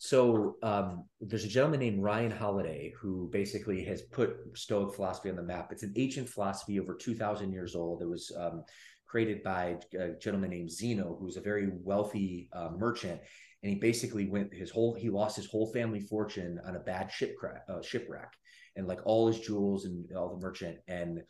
[0.00, 5.36] So um, there's a gentleman named Ryan Holiday who basically has put Stoic philosophy on
[5.36, 5.70] the map.
[5.70, 8.00] It's an ancient philosophy over 2,000 years old.
[8.00, 8.64] It was um,
[9.06, 13.20] created by a gentleman named Zeno, who's a very wealthy uh, merchant,
[13.62, 17.10] and he basically went his whole he lost his whole family fortune on a bad
[17.10, 18.32] shipwreck, uh, shipwreck,
[18.76, 20.78] and like all his jewels and all the merchant.
[20.86, 21.22] And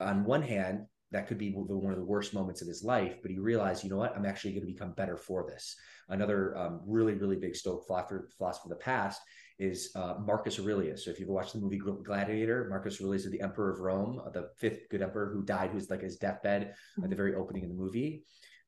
[0.00, 3.30] on one hand, that could be one of the worst moments of his life, but
[3.30, 5.76] he realized, you know what, I'm actually going to become better for this.
[6.08, 9.20] Another um, really, really big Stoic philosopher, philosopher of the past
[9.58, 11.04] is uh, Marcus Aurelius.
[11.04, 14.30] So if you've watched the movie Gladiator, Marcus Aurelius is the emperor of Rome, uh,
[14.30, 17.04] the fifth good emperor who died, who's like his deathbed mm-hmm.
[17.04, 18.24] at the very opening of the movie.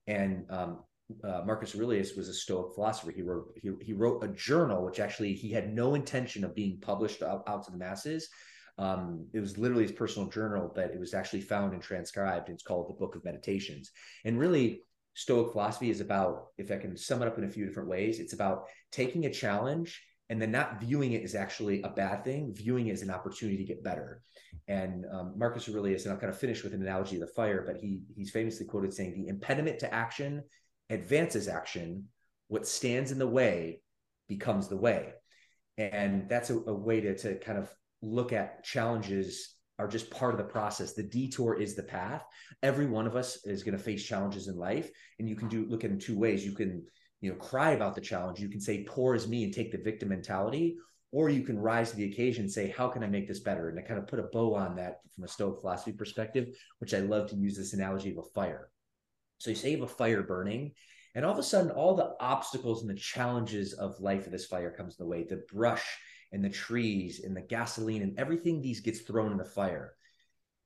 [0.06, 0.84] And um,
[1.24, 3.10] uh, Marcus Aurelius was a Stoic philosopher.
[3.10, 6.78] He wrote he, he wrote a journal, which actually he had no intention of being
[6.80, 8.28] published out, out to the masses.
[8.78, 12.48] Um, it was literally his personal journal, but it was actually found and transcribed.
[12.48, 13.90] It's called the Book of Meditations.
[14.24, 14.82] And really,
[15.14, 18.20] Stoic philosophy is about, if I can sum it up in a few different ways,
[18.20, 20.00] it's about taking a challenge
[20.30, 23.56] and then not viewing it as actually a bad thing, viewing it as an opportunity
[23.56, 24.22] to get better.
[24.68, 27.64] And um, Marcus Aurelius, and I'll kind of finish with an analogy of the fire,
[27.66, 30.44] but he he's famously quoted saying, "The impediment to action
[30.90, 32.08] advances action.
[32.48, 33.80] What stands in the way
[34.28, 35.14] becomes the way."
[35.78, 40.34] And that's a, a way to to kind of look at challenges are just part
[40.34, 40.94] of the process.
[40.94, 42.24] The detour is the path.
[42.62, 45.66] Every one of us is going to face challenges in life, and you can do
[45.66, 46.44] look at in two ways.
[46.44, 46.84] You can,
[47.20, 48.40] you know, cry about the challenge.
[48.40, 50.78] You can say, "Poor is me," and take the victim mentality,
[51.12, 53.68] or you can rise to the occasion and say, "How can I make this better?"
[53.68, 56.94] And I kind of put a bow on that from a Stoic philosophy perspective, which
[56.94, 58.70] I love to use this analogy of a fire.
[59.38, 60.74] So you say you have a fire burning,
[61.14, 64.46] and all of a sudden, all the obstacles and the challenges of life of this
[64.46, 65.22] fire comes in the way.
[65.22, 65.98] The brush
[66.32, 69.94] and the trees and the gasoline and everything these gets thrown in the fire.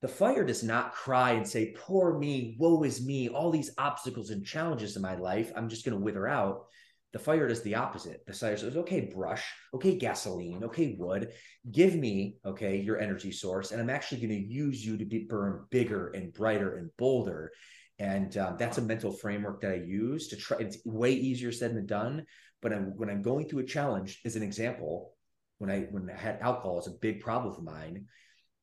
[0.01, 4.31] The fire does not cry and say, Poor me, woe is me, all these obstacles
[4.31, 6.67] and challenges in my life, I'm just going to wither out.
[7.13, 8.25] The fire does the opposite.
[8.27, 9.45] The fire says, Okay, brush,
[9.75, 11.33] okay, gasoline, okay, wood,
[11.71, 15.21] give me, okay, your energy source, and I'm actually going to use you to be,
[15.21, 17.53] burn bigger and brighter and bolder.
[18.01, 20.57] And um, that's a mental framework that I use to try.
[20.59, 22.27] It's way easier said than done.
[22.61, 25.15] But I'm, when I'm going through a challenge, as an example,
[25.63, 28.07] when I when I had alcohol as a big problem of mine.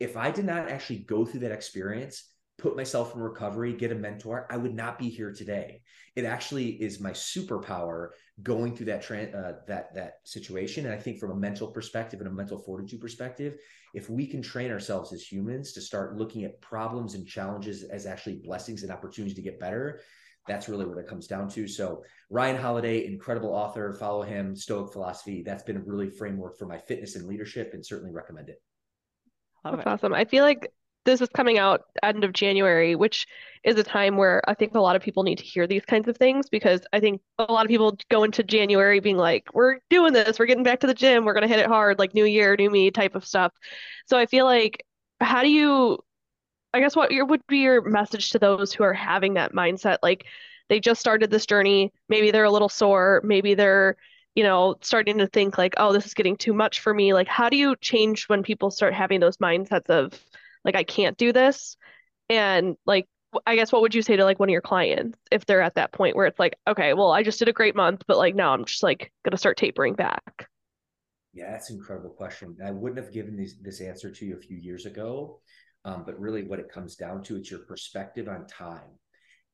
[0.02, 2.26] If I did not actually go through that experience,
[2.58, 5.82] put myself in recovery, get a mentor, I would not be here today.
[6.18, 8.10] It actually is my superpower
[8.44, 10.86] going through that uh, that that situation.
[10.86, 13.56] And I think from a mental perspective and a mental fortitude perspective,
[13.94, 18.06] if we can train ourselves as humans to start looking at problems and challenges as
[18.06, 20.02] actually blessings and opportunities to get better,
[20.48, 21.68] that's really what it comes down to.
[21.68, 25.44] So Ryan Holiday, incredible author, follow him, Stoic Philosophy.
[25.44, 28.62] That's been a really framework for my fitness and leadership and certainly recommend it.
[29.64, 29.90] Love that's it.
[29.90, 30.14] awesome.
[30.14, 30.72] I feel like
[31.06, 33.26] this is coming out end of January, which
[33.64, 36.08] is a time where I think a lot of people need to hear these kinds
[36.08, 39.80] of things because I think a lot of people go into January being like, we're
[39.90, 42.14] doing this, we're getting back to the gym, we're going to hit it hard, like
[42.14, 43.52] new year, new me type of stuff.
[44.08, 44.86] So I feel like,
[45.22, 46.00] how do you
[46.74, 49.98] I guess what your would be your message to those who are having that mindset?
[50.04, 50.26] Like
[50.70, 53.98] they just started this journey, maybe they're a little sore, maybe they're,
[54.36, 57.14] you know, starting to think like, oh, this is getting too much for me.
[57.14, 60.14] Like, how do you change when people start having those mindsets of
[60.64, 61.76] like, I can't do this?
[62.30, 63.08] And like,
[63.46, 65.76] I guess what would you say to like one of your clients if they're at
[65.76, 68.36] that point where it's like, okay, well, I just did a great month, but like
[68.36, 70.48] now I'm just like gonna start tapering back?
[71.34, 72.58] Yeah, that's an incredible question.
[72.64, 75.42] I wouldn't have given this this answer to you a few years ago
[75.86, 78.98] um, but really, what it comes down to, it's your perspective on time.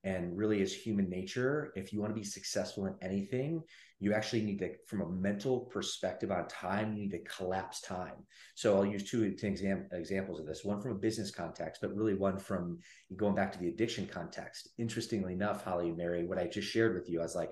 [0.03, 3.63] And really, as human nature, if you want to be successful in anything,
[3.99, 8.13] you actually need to, from a mental perspective on time, you need to collapse time.
[8.53, 12.13] So I'll use two exam- examples of this one from a business context, but really
[12.13, 12.79] one from
[13.15, 14.69] going back to the addiction context.
[14.77, 17.51] Interestingly enough, Holly and Mary, what I just shared with you, I was like,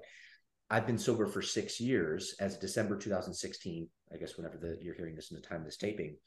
[0.69, 5.15] I've been sober for six years as December 2016, I guess, whenever the, you're hearing
[5.15, 6.17] this in the time of this taping.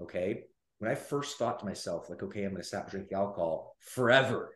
[0.00, 0.44] Okay
[0.78, 4.52] when I first thought to myself, like, okay, I'm going to stop drinking alcohol forever,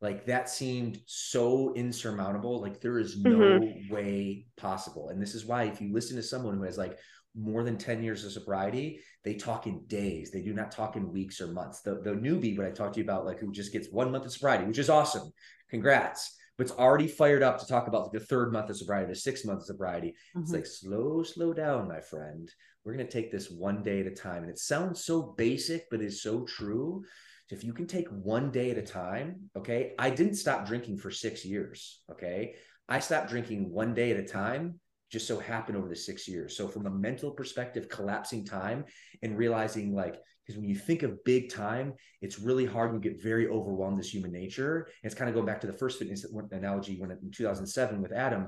[0.00, 2.60] like that seemed so insurmountable.
[2.60, 3.92] Like there is no mm-hmm.
[3.92, 5.08] way possible.
[5.08, 6.98] And this is why, if you listen to someone who has like
[7.34, 10.30] more than 10 years of sobriety, they talk in days.
[10.30, 11.80] They do not talk in weeks or months.
[11.80, 14.26] The, the newbie, what I talked to you about, like who just gets one month
[14.26, 15.30] of sobriety, which is awesome.
[15.70, 16.36] Congrats.
[16.56, 19.18] But it's already fired up to talk about like the third month of sobriety, the
[19.18, 20.08] sixth month of sobriety.
[20.08, 20.42] Mm-hmm.
[20.42, 22.50] It's like slow, slow down, my friend.
[22.86, 24.44] We're going to take this one day at a time.
[24.44, 27.04] And it sounds so basic, but it's so true.
[27.50, 29.94] If you can take one day at a time, okay.
[29.98, 32.02] I didn't stop drinking for six years.
[32.12, 32.54] Okay.
[32.88, 34.78] I stopped drinking one day at a time
[35.10, 36.56] just so happened over the six years.
[36.56, 38.84] So from a mental perspective, collapsing time
[39.22, 42.92] and realizing like, because when you think of big time, it's really hard.
[42.92, 44.82] You get very overwhelmed as human nature.
[45.02, 48.12] And it's kind of going back to the first fitness analogy when in 2007 with
[48.12, 48.46] Adam,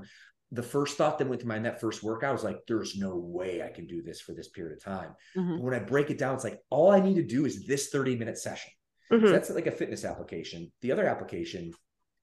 [0.51, 3.61] the first thought that went to mind that first workout was like, there's no way
[3.61, 5.15] I can do this for this period of time.
[5.37, 5.57] Mm-hmm.
[5.57, 7.89] But when I break it down, it's like, all I need to do is this
[7.89, 8.71] 30 minute session.
[9.11, 9.25] Mm-hmm.
[9.25, 10.71] So that's like a fitness application.
[10.81, 11.71] The other application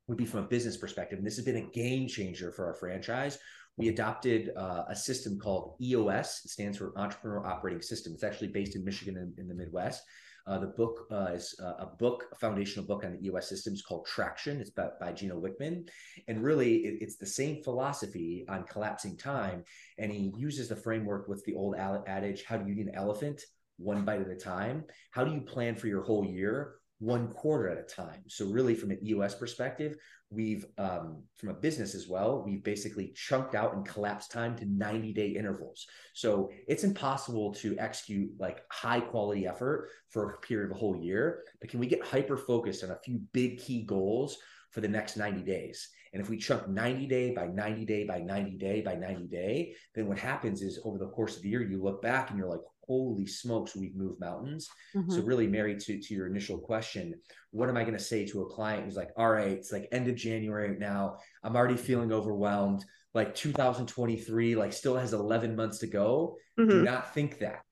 [0.08, 1.18] would be from a business perspective.
[1.18, 3.38] And this has been a game changer for our franchise
[3.76, 6.42] we adopted uh, a system called EOS.
[6.44, 8.14] It stands for Entrepreneur Operating System.
[8.14, 10.02] It's actually based in Michigan in, in the Midwest.
[10.46, 13.82] Uh, the book uh, is uh, a book, a foundational book on the EOS systems
[13.82, 14.60] called Traction.
[14.60, 15.88] It's by, by Gino Wickman.
[16.28, 19.64] And really, it, it's the same philosophy on collapsing time.
[19.98, 23.42] And he uses the framework with the old adage how do you eat an elephant?
[23.78, 24.84] One bite at a time.
[25.10, 26.76] How do you plan for your whole year?
[26.98, 28.22] One quarter at a time.
[28.28, 29.96] So, really, from an EOS perspective,
[30.30, 34.64] we've um, from a business as well we've basically chunked out and collapsed time to
[34.66, 40.70] 90 day intervals so it's impossible to execute like high quality effort for a period
[40.70, 43.82] of a whole year but can we get hyper focused on a few big key
[43.84, 44.36] goals
[44.72, 48.18] for the next 90 days and if we chunk 90 day by 90 day by
[48.18, 51.62] 90 day by 90 day then what happens is over the course of the year
[51.62, 54.68] you look back and you're like holy smokes, we've moved mountains.
[54.94, 55.12] Mm-hmm.
[55.12, 57.14] So really, Mary, to, to your initial question,
[57.50, 59.88] what am I going to say to a client who's like, all right, it's like
[59.92, 61.16] end of January now.
[61.42, 62.84] I'm already feeling overwhelmed.
[63.14, 66.36] Like 2023, like still has 11 months to go.
[66.58, 66.70] Mm-hmm.
[66.70, 67.62] Do not think that.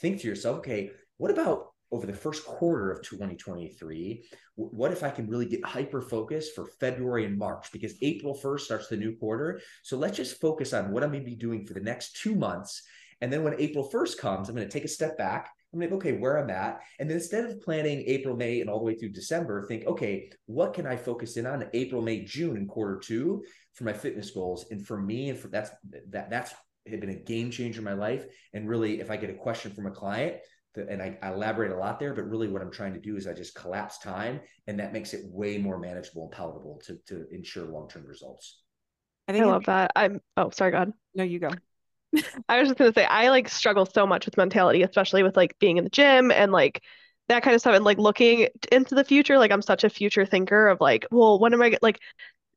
[0.00, 4.24] Think to yourself, okay, what about over the first quarter of 2023
[4.56, 8.60] what if i can really get hyper focused for february and march because april 1st
[8.60, 11.66] starts the new quarter so let's just focus on what i'm going to be doing
[11.66, 12.82] for the next two months
[13.22, 15.48] and then when April 1st comes, I'm going to take a step back.
[15.72, 16.80] I'm like, okay, where I'm at.
[16.98, 20.28] And then instead of planning April, May, and all the way through December, think, okay,
[20.46, 23.44] what can I focus in on April, May, June, and quarter two
[23.74, 24.66] for my fitness goals?
[24.72, 25.70] And for me, and for that's
[26.10, 26.52] that that's
[26.84, 28.26] been a game changer in my life.
[28.52, 30.38] And really, if I get a question from a client,
[30.74, 33.28] and I, I, elaborate a lot there, but really what I'm trying to do is
[33.28, 37.26] I just collapse time, and that makes it way more manageable and palatable to to
[37.30, 38.62] ensure long term results.
[39.28, 39.92] I think I love that.
[39.94, 40.92] I'm oh sorry, God.
[41.14, 41.50] No, you go.
[42.48, 45.58] I was just gonna say I like struggle so much with mentality, especially with like
[45.58, 46.82] being in the gym and like
[47.28, 49.38] that kind of stuff and like looking into the future.
[49.38, 52.00] Like I'm such a future thinker of like, well, when am I like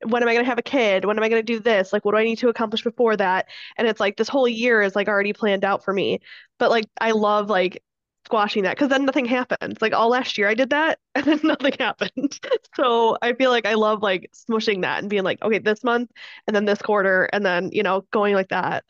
[0.03, 1.05] when am I gonna have a kid?
[1.05, 1.93] When am I gonna do this?
[1.93, 3.47] Like what do I need to accomplish before that?
[3.77, 6.19] And it's like this whole year is like already planned out for me.
[6.59, 7.83] But like I love like
[8.25, 9.81] squashing that because then nothing happens.
[9.81, 12.39] Like all last year I did that and then nothing happened.
[12.75, 16.11] so I feel like I love like smushing that and being like, okay, this month
[16.47, 18.83] and then this quarter and then, you know, going like that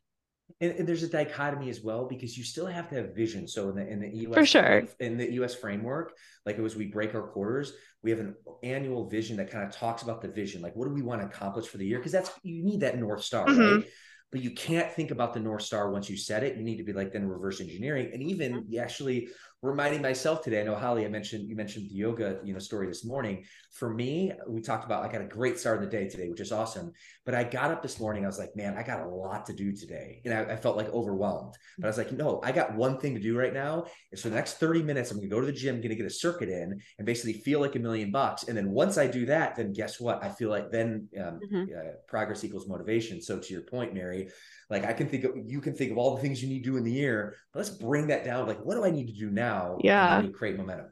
[0.62, 3.48] and, and, there's a dichotomy as well because you still have to have vision.
[3.48, 6.14] So in the in the EOS for sure in the EOS framework,
[6.46, 9.76] like it was we break our quarters, we have an annual vision that kind of
[9.76, 11.98] talks about the vision, like what do we want to accomplish for the year?
[11.98, 13.78] Because that's you need that north star, mm-hmm.
[13.78, 13.86] right?
[14.32, 16.58] But you can't think about the north star once you set it.
[16.58, 18.74] You need to be like then reverse engineering, and even mm-hmm.
[18.74, 19.30] you actually
[19.66, 20.62] reminding myself today.
[20.62, 23.44] I know Holly, I mentioned you mentioned the yoga, you know, story this morning.
[23.72, 26.40] For me, we talked about I got a great start of the day today, which
[26.40, 26.94] is awesome.
[27.26, 29.54] But I got up this morning, I was like, man, I got a lot to
[29.54, 30.22] do today.
[30.26, 31.56] And I, I felt like overwhelmed.
[31.78, 33.86] But I was like, no, I got one thing to do right now.
[34.12, 36.10] Is for the next 30 minutes, I'm gonna go to the gym, gonna get a
[36.10, 38.44] circuit in and basically feel like a million bucks.
[38.44, 40.24] And then once I do that, then guess what?
[40.24, 41.64] I feel like then um, mm-hmm.
[41.76, 43.22] uh, progress equals motivation.
[43.22, 44.30] So to your point, Mary,
[44.70, 46.72] like I can think of you can think of all the things you need to
[46.72, 48.48] do in the year, but let's bring that down.
[48.48, 49.78] Like, what do I need to do now?
[49.82, 50.26] Yeah.
[50.34, 50.88] create momentum.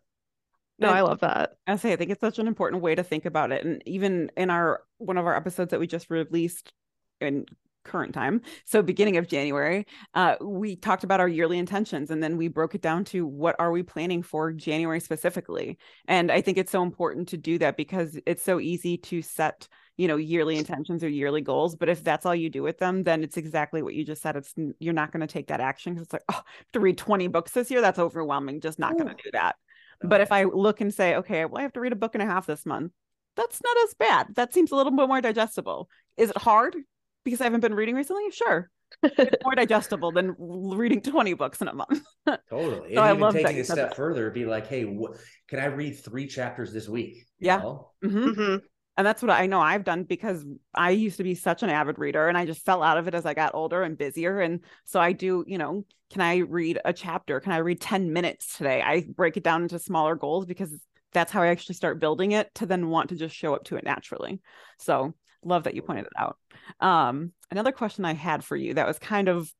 [0.80, 1.51] No, I love that.
[1.65, 3.63] I say I think it's such an important way to think about it.
[3.63, 6.74] And even in our one of our episodes that we just released
[7.21, 7.45] in
[7.86, 12.38] current time, so beginning of January, uh, we talked about our yearly intentions and then
[12.38, 15.78] we broke it down to what are we planning for January specifically.
[16.07, 19.67] And I think it's so important to do that because it's so easy to set
[19.98, 23.04] you know yearly intentions or yearly goals but if that's all you do with them
[23.04, 25.94] then it's exactly what you just said it's you're not going to take that action
[25.94, 26.41] because it's like oh
[26.72, 29.56] to read 20 books this year that's overwhelming just not going to do that
[30.02, 32.24] but if i look and say okay well i have to read a book and
[32.24, 32.91] a half this month
[33.36, 36.76] that's not as bad that seems a little bit more digestible is it hard
[37.24, 38.70] because i haven't been reading recently sure
[39.02, 42.06] it's more digestible than reading 20 books in a month.
[42.50, 42.96] totally.
[42.96, 43.96] so and even taking a step that.
[43.96, 45.16] further, be like, hey, wh-
[45.48, 47.26] can I read three chapters this week?
[47.39, 47.60] You yeah.
[47.60, 48.28] Mm-hmm.
[48.28, 48.56] Mm-hmm.
[48.98, 51.98] And that's what I know I've done because I used to be such an avid
[51.98, 54.39] reader and I just fell out of it as I got older and busier.
[54.39, 57.39] And so I do, you know, can I read a chapter?
[57.39, 58.84] Can I read 10 minutes today?
[58.84, 60.72] I break it down into smaller goals because
[61.12, 63.78] that's how I actually start building it to then want to just show up to
[63.78, 64.41] it naturally.
[64.78, 65.14] So
[65.44, 66.38] love that you pointed it out.
[66.80, 69.52] Um, another question I had for you that was kind of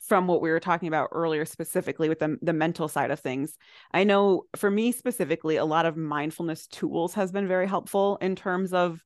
[0.00, 3.56] from what we were talking about earlier specifically with the, the mental side of things
[3.92, 8.34] i know for me specifically a lot of mindfulness tools has been very helpful in
[8.34, 9.02] terms of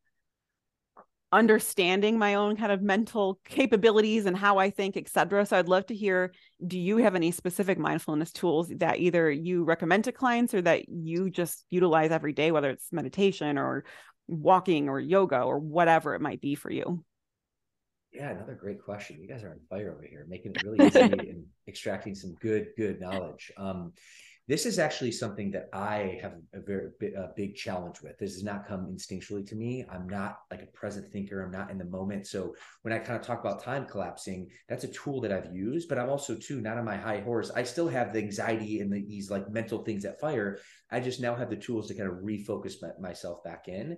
[1.35, 5.85] understanding my own kind of mental capabilities and how i think etc so i'd love
[5.85, 6.33] to hear
[6.65, 10.89] do you have any specific mindfulness tools that either you recommend to clients or that
[10.89, 13.85] you just utilize every day whether it's meditation or
[14.29, 17.05] walking or yoga or whatever it might be for you
[18.15, 19.21] yeah, another great question.
[19.21, 22.69] You guys are on fire over here, making it really easy and extracting some good,
[22.77, 23.51] good knowledge.
[23.57, 23.93] Um,
[24.47, 28.19] this is actually something that I have a very a big challenge with.
[28.19, 29.87] This does not come instinctually to me.
[29.91, 31.43] I'm not like a present thinker.
[31.43, 32.27] I'm not in the moment.
[32.27, 35.89] So when I kind of talk about time collapsing, that's a tool that I've used,
[35.89, 37.51] but I'm also too not on my high horse.
[37.57, 40.59] I still have the anxiety and the, these like mental things that fire.
[40.91, 43.97] I just now have the tools to kind of refocus my, myself back in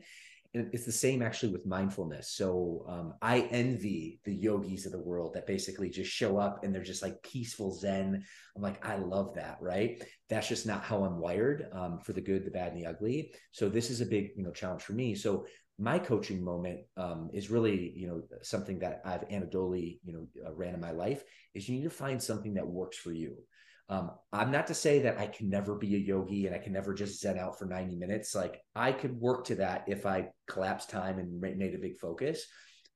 [0.72, 2.30] it's the same actually with mindfulness.
[2.30, 6.74] So um, I envy the yogis of the world that basically just show up and
[6.74, 8.24] they're just like peaceful Zen.
[8.54, 10.02] I'm like, I love that, right?
[10.28, 13.32] That's just not how I'm wired um, for the good, the bad, and the ugly.
[13.52, 15.14] So this is a big, you know, challenge for me.
[15.14, 15.46] So
[15.78, 20.54] my coaching moment um, is really, you know, something that I've anecdotally, you know, uh,
[20.54, 21.22] ran in my life.
[21.54, 23.36] Is you need to find something that works for you.
[23.88, 26.72] Um, I'm not to say that I can never be a yogi and I can
[26.72, 28.34] never just zen out for 90 minutes.
[28.34, 32.46] Like I could work to that if I collapse time and made a big focus.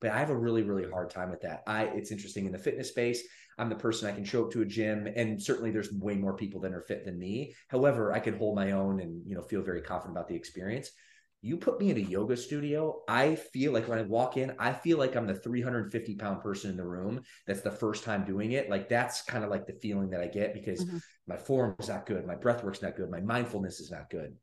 [0.01, 1.63] But I have a really, really hard time with that.
[1.67, 3.23] I it's interesting in the fitness space.
[3.59, 6.35] I'm the person I can show up to a gym, and certainly there's way more
[6.35, 7.55] people that are fit than me.
[7.69, 10.91] However, I can hold my own and you know feel very confident about the experience
[11.43, 14.73] you put me in a yoga studio, I feel like when I walk in, I
[14.73, 17.23] feel like I'm the 350 pound person in the room.
[17.47, 18.69] That's the first time doing it.
[18.69, 20.99] Like that's kind of like the feeling that I get because mm-hmm.
[21.27, 24.37] my form is not good, my breath work's not good, my mindfulness is not good.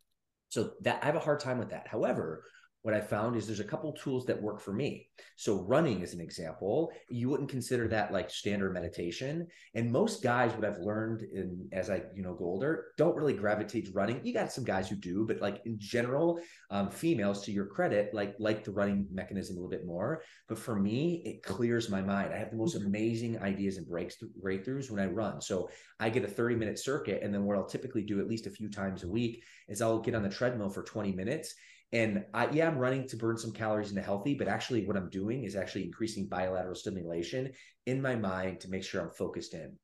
[0.50, 1.88] So that I have a hard time with that.
[1.88, 2.43] However,
[2.84, 5.09] what I found is there's a couple tools that work for me.
[5.36, 6.91] So running is an example.
[7.09, 9.47] You wouldn't consider that like standard meditation.
[9.73, 13.34] And most guys, what I've learned in as I you know go older, don't really
[13.34, 14.21] gravitate to running.
[14.23, 18.13] You got some guys who do, but like in general, um, females to your credit,
[18.13, 20.21] like like the running mechanism a little bit more.
[20.47, 22.34] But for me, it clears my mind.
[22.34, 22.88] I have the most mm-hmm.
[22.88, 25.41] amazing ideas and breaks breakthroughs when I run.
[25.41, 25.69] So
[25.99, 28.51] I get a 30 minute circuit, and then what I'll typically do at least a
[28.51, 31.55] few times a week is I'll get on the treadmill for 20 minutes
[31.94, 35.10] and I, yeah, I'm running to burn some calories into healthy, but actually, what I'm
[35.10, 37.52] doing is actually increasing bilateral stimulation
[37.86, 39.78] in my mind to make sure I'm focused in.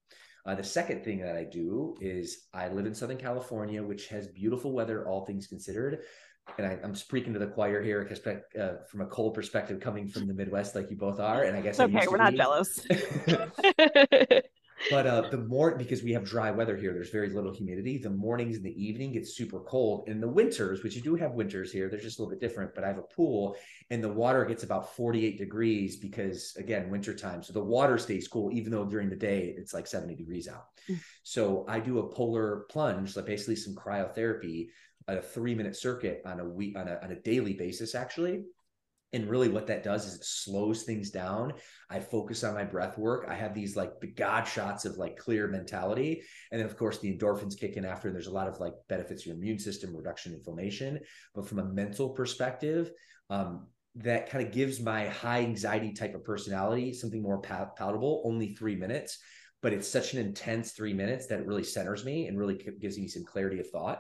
[0.46, 4.28] Uh, the second thing that I do is I live in Southern California, which has
[4.28, 6.00] beautiful weather, all things considered.
[6.58, 8.20] And I, am speaking to the choir here because
[8.60, 11.44] uh, from a cold perspective, coming from the Midwest, like you both are.
[11.44, 12.38] And I guess okay, we're not be.
[12.38, 12.86] jealous.
[14.90, 17.98] but uh, the more because we have dry weather here, there's very little humidity.
[17.98, 20.08] The mornings and the evening get super cold.
[20.08, 22.76] In the winters, which you do have winters here, they're just a little bit different.
[22.76, 23.56] But I have a pool,
[23.90, 27.44] and the water gets about 48 degrees because again, wintertime.
[27.44, 30.68] So the water stays cool, even though during the day it's like 70 degrees out.
[30.90, 31.00] Mm.
[31.24, 34.68] So I do a polar plunge, like basically some cryotherapy,
[35.08, 38.44] a three minute circuit on a week on a, on a daily basis, actually
[39.14, 41.54] and really, what that does is it slows things down.
[41.90, 43.28] I focus on my breath work.
[43.30, 46.24] I have these like God shots of like clear mentality.
[46.52, 48.08] And then, of course, the endorphins kick in after.
[48.08, 51.00] And there's a lot of like benefits to your immune system, reduction in inflammation.
[51.36, 52.92] But from a mental perspective,
[53.30, 58.24] um, that kind of gives my high anxiety type of personality something more pal- palatable,
[58.26, 59.20] only three minutes.
[59.62, 62.98] But it's such an intense three minutes that it really centers me and really gives
[62.98, 64.00] me some clarity of thought.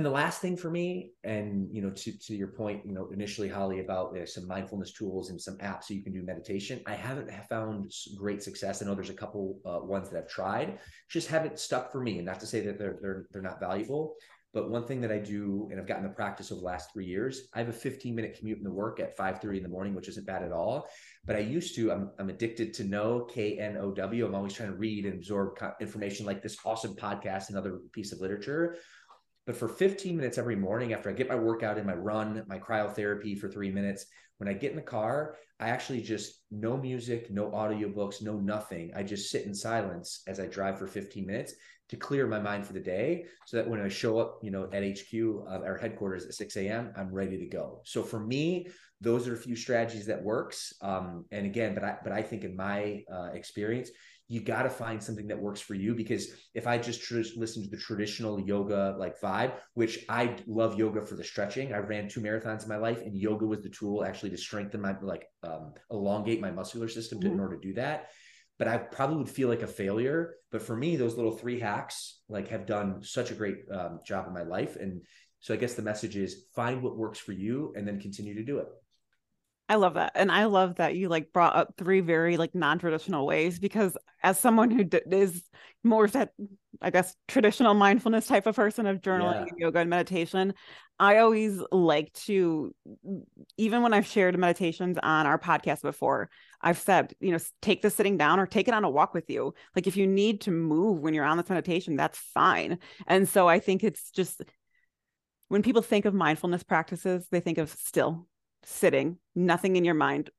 [0.00, 3.10] And the last thing for me, and you know, to, to your point, you know,
[3.12, 6.80] initially, Holly, about uh, some mindfulness tools and some apps so you can do meditation.
[6.86, 8.80] I haven't found great success.
[8.80, 10.78] I know there's a couple uh, ones that I've tried,
[11.10, 12.16] just haven't stuck for me.
[12.16, 14.16] And not to say that they're they're they're not valuable,
[14.54, 17.04] but one thing that I do, and I've gotten the practice over the last three
[17.04, 19.94] years, I have a 15 minute commute in the work at 5:30 in the morning,
[19.94, 20.88] which isn't bad at all.
[21.26, 24.24] But I used to, I'm, I'm addicted to know K N O W.
[24.24, 28.20] I'm always trying to read and absorb information like this awesome podcast, another piece of
[28.20, 28.78] literature.
[29.50, 32.56] But for 15 minutes every morning after I get my workout in, my run, my
[32.56, 34.06] cryotherapy for three minutes,
[34.38, 38.92] when I get in the car, I actually just no music, no audiobooks, no nothing.
[38.94, 41.54] I just sit in silence as I drive for 15 minutes
[41.88, 44.68] to clear my mind for the day so that when I show up, you know,
[44.72, 45.12] at HQ,
[45.48, 47.80] uh, our headquarters at 6 a.m., I'm ready to go.
[47.84, 48.68] So for me,
[49.00, 50.74] those are a few strategies that works.
[50.80, 53.90] Um, and again, but I, but I think in my uh, experience,
[54.30, 57.64] you got to find something that works for you because if I just tr- listen
[57.64, 62.08] to the traditional yoga like vibe, which I love yoga for the stretching, I ran
[62.08, 65.26] two marathons in my life, and yoga was the tool actually to strengthen my like
[65.42, 67.34] um, elongate my muscular system to, mm-hmm.
[67.34, 68.10] in order to do that.
[68.56, 70.36] But I probably would feel like a failure.
[70.52, 74.28] But for me, those little three hacks like have done such a great um, job
[74.28, 75.02] in my life, and
[75.40, 78.44] so I guess the message is find what works for you and then continue to
[78.44, 78.68] do it.
[79.70, 80.10] I love that.
[80.16, 84.36] And I love that you like brought up three very like non-traditional ways because as
[84.36, 85.44] someone who d- is
[85.84, 86.32] more of that
[86.82, 89.52] I guess traditional mindfulness type of person of journaling, yeah.
[89.58, 90.54] yoga and meditation,
[90.98, 92.74] I always like to
[93.58, 97.90] even when I've shared meditations on our podcast before, I've said, you know, take the
[97.90, 99.54] sitting down or take it on a walk with you.
[99.76, 102.80] Like if you need to move when you're on this meditation, that's fine.
[103.06, 104.42] And so I think it's just
[105.46, 108.26] when people think of mindfulness practices, they think of still
[108.64, 110.30] sitting, nothing in your mind.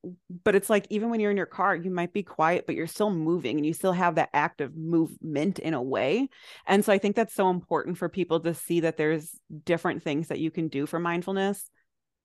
[0.44, 2.86] But it's like even when you're in your car, you might be quiet, but you're
[2.86, 6.28] still moving and you still have that active movement in a way.
[6.66, 9.30] And so I think that's so important for people to see that there's
[9.64, 11.68] different things that you can do for mindfulness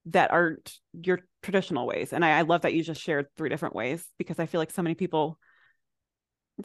[0.08, 2.14] that aren't your traditional ways.
[2.14, 4.72] And I, I love that you just shared three different ways because I feel like
[4.72, 5.38] so many people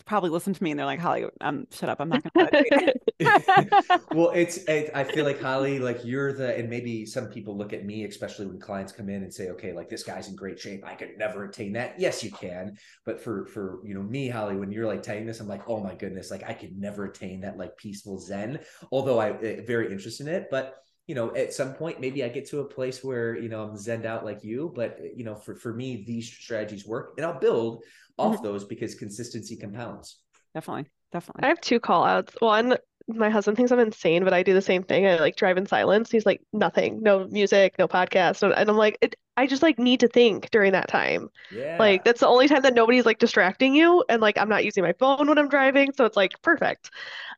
[0.07, 2.01] probably listen to me and they're like, Holly, um, shut up.
[2.01, 4.01] I'm not going to.
[4.13, 7.73] well, it's, it, I feel like Holly, like you're the, and maybe some people look
[7.73, 10.59] at me, especially when clients come in and say, okay, like this guy's in great
[10.59, 10.85] shape.
[10.87, 11.99] I could never attain that.
[11.99, 12.77] Yes, you can.
[13.05, 15.81] But for, for, you know, me, Holly, when you're like telling this, I'm like, oh
[15.81, 19.93] my goodness, like I could never attain that like peaceful Zen, although I eh, very
[19.93, 20.49] interested in it.
[20.51, 23.63] But you know, at some point, maybe I get to a place where, you know,
[23.65, 27.27] I'm zened out like you, but you know, for, for me, these strategies work and
[27.27, 27.83] I'll build
[28.19, 28.45] off mm-hmm.
[28.45, 30.19] those because consistency compounds.
[30.55, 30.91] Definitely.
[31.13, 31.45] Definitely.
[31.45, 32.35] I have two call outs.
[32.41, 32.77] One,
[33.09, 35.07] my husband thinks I'm insane, but I do the same thing.
[35.07, 36.11] I like drive in silence.
[36.11, 38.43] He's like, nothing, no music, no podcast.
[38.43, 41.29] And I'm like, it, I just like need to think during that time.
[41.51, 41.77] Yeah.
[41.79, 44.05] Like that's the only time that nobody's like distracting you.
[44.09, 45.93] And like I'm not using my phone when I'm driving.
[45.95, 46.91] So it's like perfect.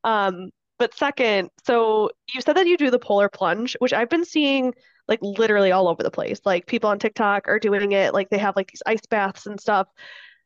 [0.03, 4.25] Um, but second, so you said that you do the polar plunge, which I've been
[4.25, 4.75] seeing
[5.07, 6.41] like literally all over the place.
[6.45, 8.13] Like people on TikTok are doing it.
[8.13, 9.89] Like they have like these ice baths and stuff.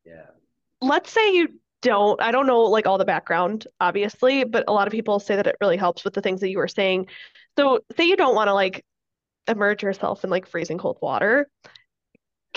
[0.08, 0.26] Yeah.
[0.80, 4.86] Let's say you don't, I don't know like all the background, obviously, but a lot
[4.86, 7.06] of people say that it really helps with the things that you were saying.
[7.58, 8.84] So say you don't want to like
[9.46, 11.48] immerse yourself in like freezing cold water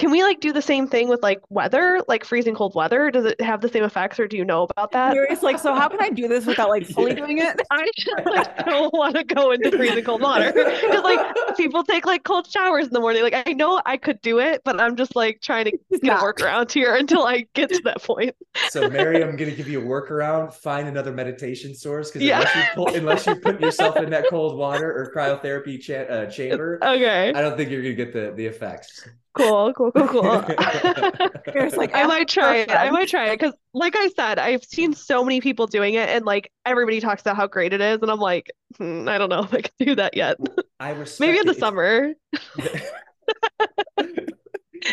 [0.02, 3.12] can we like do the same thing with like weather, like freezing cold weather?
[3.12, 5.14] Does it have the same effects, or do you know about that?
[5.14, 7.62] Curious, like, so how can I do this without like fully doing it?
[7.72, 12.08] I just like don't want to go into freezing cold water because like people take
[12.08, 13.22] like cold showers in the morning.
[13.22, 16.20] Like I know I could do it, but I'm just like trying to get a
[16.20, 18.36] workaround here until I get to that point.
[18.70, 20.52] so Mary, I'm gonna give you a workaround.
[20.52, 22.39] Find another meditation source because yeah.
[22.39, 26.26] unless you pull, unless you put yourself in that cold water or cryotherapy cha- uh,
[26.26, 29.08] chamber, okay, I don't think you're gonna get the the effects.
[29.34, 30.24] Cool, cool, cool, cool.
[31.78, 32.72] like I might try it.
[32.72, 36.10] I might try it because, like I said, I've seen so many people doing it,
[36.10, 39.30] and like everybody talks about how great it is, and I'm like, hmm, I don't
[39.30, 40.38] know if I can do that yet.
[40.80, 42.14] I maybe in the summer.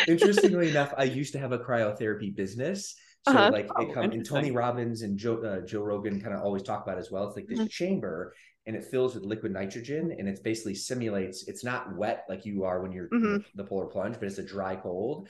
[0.07, 2.95] Interestingly enough, I used to have a cryotherapy business.
[3.26, 3.51] So uh-huh.
[3.53, 6.62] like it oh, comes and Tony Robbins and Joe uh, Joe Rogan kind of always
[6.62, 7.26] talk about as well.
[7.26, 7.66] It's like this mm-hmm.
[7.66, 8.34] chamber
[8.68, 12.64] and it fills with liquid nitrogen and it's basically simulates it's not wet like you
[12.64, 13.38] are when you're mm-hmm.
[13.54, 15.28] the polar plunge but it's a dry cold.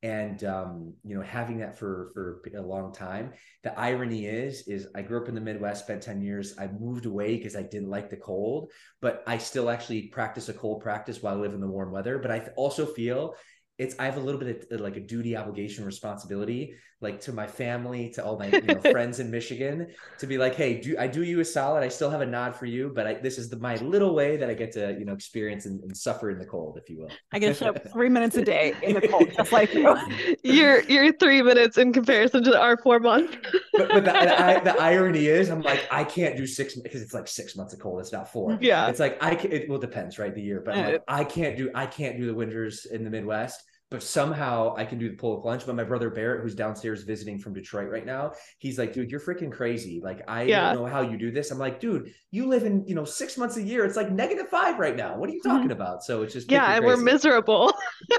[0.00, 3.32] And um, you know having that for for a long time.
[3.64, 6.54] The irony is is i grew up in the midwest spent 10 years.
[6.56, 8.70] I moved away because i didn't like the cold
[9.02, 12.18] but i still actually practice a cold practice while i live in the warm weather.
[12.18, 13.34] But i also feel
[13.78, 17.46] it's I have a little bit of like a duty, obligation, responsibility, like to my
[17.46, 19.86] family, to all my you know, friends in Michigan,
[20.18, 21.84] to be like, hey, do I do you a solid?
[21.84, 24.36] I still have a nod for you, but I, this is the, my little way
[24.36, 26.98] that I get to you know experience and, and suffer in the cold, if you
[26.98, 27.10] will.
[27.32, 29.96] I get to show up three minutes a day in the cold, just like you.
[30.42, 33.36] you're you're three minutes in comparison to our four months.
[33.74, 37.14] but but the, I, the irony is, I'm like, I can't do six because it's
[37.14, 38.00] like six months of cold.
[38.00, 38.58] It's not four.
[38.60, 40.34] Yeah, it's like I can, it well depends, right?
[40.34, 43.62] The year, but like, I can't do I can't do the winters in the Midwest
[43.90, 45.64] but somehow I can do the polar plunge.
[45.64, 49.20] But my brother Barrett, who's downstairs visiting from Detroit right now, he's like, dude, you're
[49.20, 50.00] freaking crazy.
[50.02, 50.72] Like, I yeah.
[50.72, 51.50] don't know how you do this.
[51.50, 53.84] I'm like, dude, you live in, you know, six months a year.
[53.84, 55.16] It's like negative five right now.
[55.16, 55.72] What are you talking mm-hmm.
[55.72, 56.02] about?
[56.04, 57.72] So it's just yeah, and we're miserable.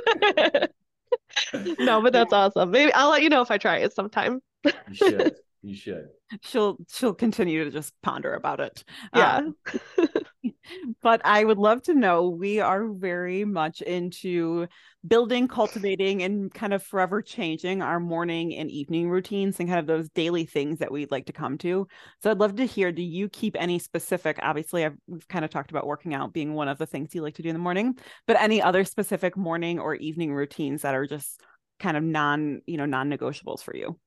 [1.79, 2.71] no, but that's awesome.
[2.71, 4.41] Maybe I'll let you know if I try it sometime.
[4.63, 5.35] you should.
[5.61, 6.07] You should.
[6.41, 8.83] She'll she'll continue to just ponder about it.
[9.13, 9.37] Yeah.
[9.37, 9.55] Um,
[11.01, 12.29] but I would love to know.
[12.29, 14.67] We are very much into
[15.05, 19.87] building, cultivating, and kind of forever changing our morning and evening routines and kind of
[19.87, 21.87] those daily things that we'd like to come to.
[22.23, 24.39] So I'd love to hear do you keep any specific?
[24.41, 27.21] Obviously, I've, we've kind of talked about working out being one of the things you
[27.21, 27.97] like to do in the morning,
[28.27, 31.41] but any other specific morning or evening routines that are just
[31.79, 33.99] kind of non, you know, non negotiables for you?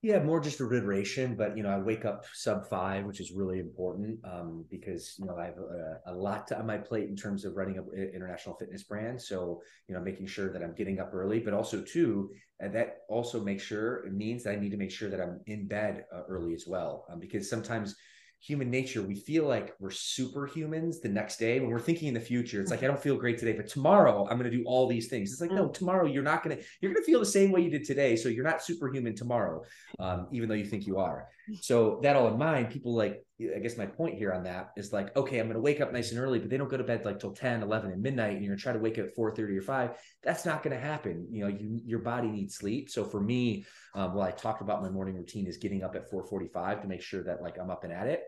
[0.00, 3.32] Yeah, more just a reiteration, but you know, I wake up sub five, which is
[3.32, 7.16] really important um, because you know I have a, a lot on my plate in
[7.16, 9.20] terms of running an international fitness brand.
[9.20, 12.30] So you know, making sure that I'm getting up early, but also too,
[12.60, 15.40] and that also makes sure it means that I need to make sure that I'm
[15.46, 17.96] in bed uh, early as well, um, because sometimes
[18.40, 22.20] human nature, we feel like we're superhumans the next day when we're thinking in the
[22.20, 22.60] future.
[22.60, 25.08] It's like, I don't feel great today, but tomorrow I'm going to do all these
[25.08, 25.32] things.
[25.32, 25.74] It's like, no, mm.
[25.74, 28.16] tomorrow you're not going to, you're going to feel the same way you did today.
[28.16, 29.64] So you're not superhuman tomorrow,
[29.98, 31.26] um, even though you think you are.
[31.60, 34.92] So that all in mind, people like, I guess my point here on that is
[34.92, 36.82] like, okay, I'm going to wake up nice and early, but they don't go to
[36.82, 38.32] bed like till 10, 11 and midnight.
[38.32, 39.90] And you're going to try to wake up at 4 30 or 5.
[40.24, 41.26] That's not going to happen.
[41.30, 42.90] You know, you, your body needs sleep.
[42.90, 43.64] So for me,
[43.94, 46.88] um, well, I talked about my morning routine is getting up at 4 45 to
[46.88, 48.24] make sure that like I'm up and at it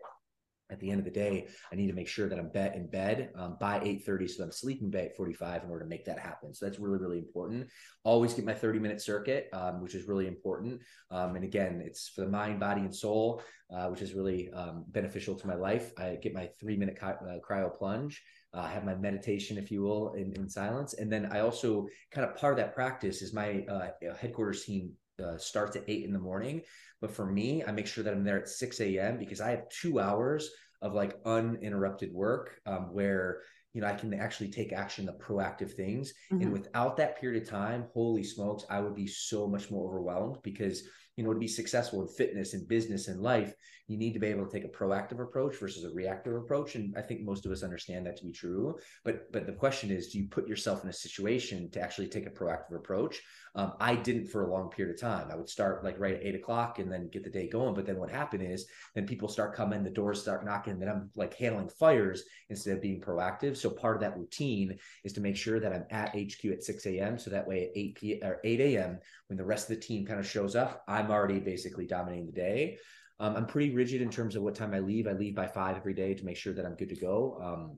[0.71, 2.87] at the end of the day, I need to make sure that I'm bet in
[2.87, 6.53] bed um, by 8:30, so I'm sleeping by 8:45 in order to make that happen.
[6.53, 7.67] So that's really, really important.
[8.03, 10.81] Always get my 30 minute circuit, um, which is really important.
[11.11, 13.43] Um, and again, it's for the mind, body, and soul,
[13.73, 15.91] uh, which is really um, beneficial to my life.
[15.97, 17.13] I get my three minute uh,
[17.47, 18.21] cryo plunge.
[18.53, 22.29] Uh, have my meditation, if you will, in, in silence, and then I also kind
[22.29, 23.87] of part of that practice is my uh,
[24.19, 24.91] headquarters team
[25.21, 26.61] uh, starts at eight in the morning.
[26.99, 29.17] But for me, I make sure that I'm there at 6 a.m.
[29.17, 30.49] because I have two hours
[30.81, 33.41] of like uninterrupted work um, where
[33.73, 36.13] you know I can actually take action the proactive things.
[36.31, 36.41] Mm-hmm.
[36.41, 40.37] And without that period of time, holy smokes, I would be so much more overwhelmed
[40.43, 40.83] because
[41.15, 43.53] you know to be successful in fitness and business and life,
[43.91, 46.75] you need to be able to take a proactive approach versus a reactive approach.
[46.75, 48.77] And I think most of us understand that to be true.
[49.03, 52.25] But but the question is, do you put yourself in a situation to actually take
[52.25, 53.21] a proactive approach?
[53.53, 55.27] Um, I didn't for a long period of time.
[55.29, 57.73] I would start like right at eight o'clock and then get the day going.
[57.73, 58.65] But then what happened is
[58.95, 62.75] then people start coming, the doors start knocking, and then I'm like handling fires instead
[62.75, 63.57] of being proactive.
[63.57, 66.85] So part of that routine is to make sure that I'm at HQ at 6
[66.85, 67.19] a.m.
[67.19, 68.99] So that way at 8 p or 8 a.m.
[69.27, 72.31] when the rest of the team kind of shows up, I'm already basically dominating the
[72.31, 72.77] day.
[73.21, 75.07] Um, I'm pretty rigid in terms of what time I leave.
[75.07, 77.39] I leave by five every day to make sure that I'm good to go.
[77.39, 77.77] Um,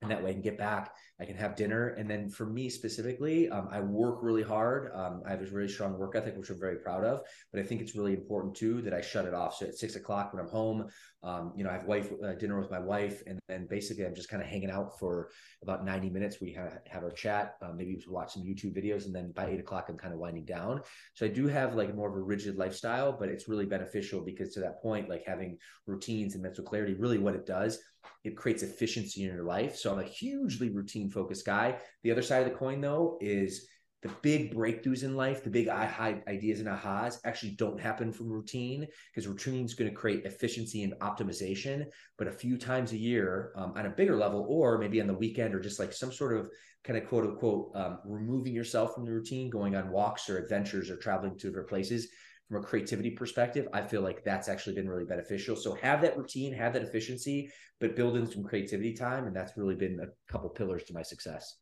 [0.00, 1.88] and that way I can get back I can have dinner.
[1.98, 4.90] And then for me specifically, um, I work really hard.
[4.94, 7.20] Um, I have a really strong work ethic, which I'm very proud of.
[7.52, 9.56] But I think it's really important too that I shut it off.
[9.56, 10.88] So at six o'clock when I'm home,
[11.22, 14.14] um, you know, I have wife uh, dinner with my wife, and then basically I'm
[14.14, 15.28] just kind of hanging out for
[15.62, 16.38] about 90 minutes.
[16.40, 19.60] We have, have our chat, uh, maybe watch some YouTube videos, and then by eight
[19.60, 20.80] o'clock I'm kind of winding down.
[21.12, 24.54] So I do have like more of a rigid lifestyle, but it's really beneficial because
[24.54, 27.78] to that point, like having routines and mental clarity, really what it does
[28.24, 29.76] it creates efficiency in your life.
[29.76, 31.76] So I'm a hugely routine focused guy.
[32.02, 33.66] The other side of the coin, though, is
[34.02, 38.86] the big breakthroughs in life, the big ideas and ahas actually don't happen from routine
[39.12, 41.84] because routine is going to create efficiency and optimization.
[42.16, 45.14] But a few times a year um, on a bigger level, or maybe on the
[45.14, 46.48] weekend, or just like some sort of
[46.82, 50.88] kind of quote unquote um, removing yourself from the routine, going on walks or adventures
[50.88, 52.08] or traveling to different places
[52.50, 55.54] from a creativity perspective, I feel like that's actually been really beneficial.
[55.54, 57.48] So have that routine, have that efficiency,
[57.78, 59.28] but build in some creativity time.
[59.28, 61.58] And that's really been a couple pillars to my success.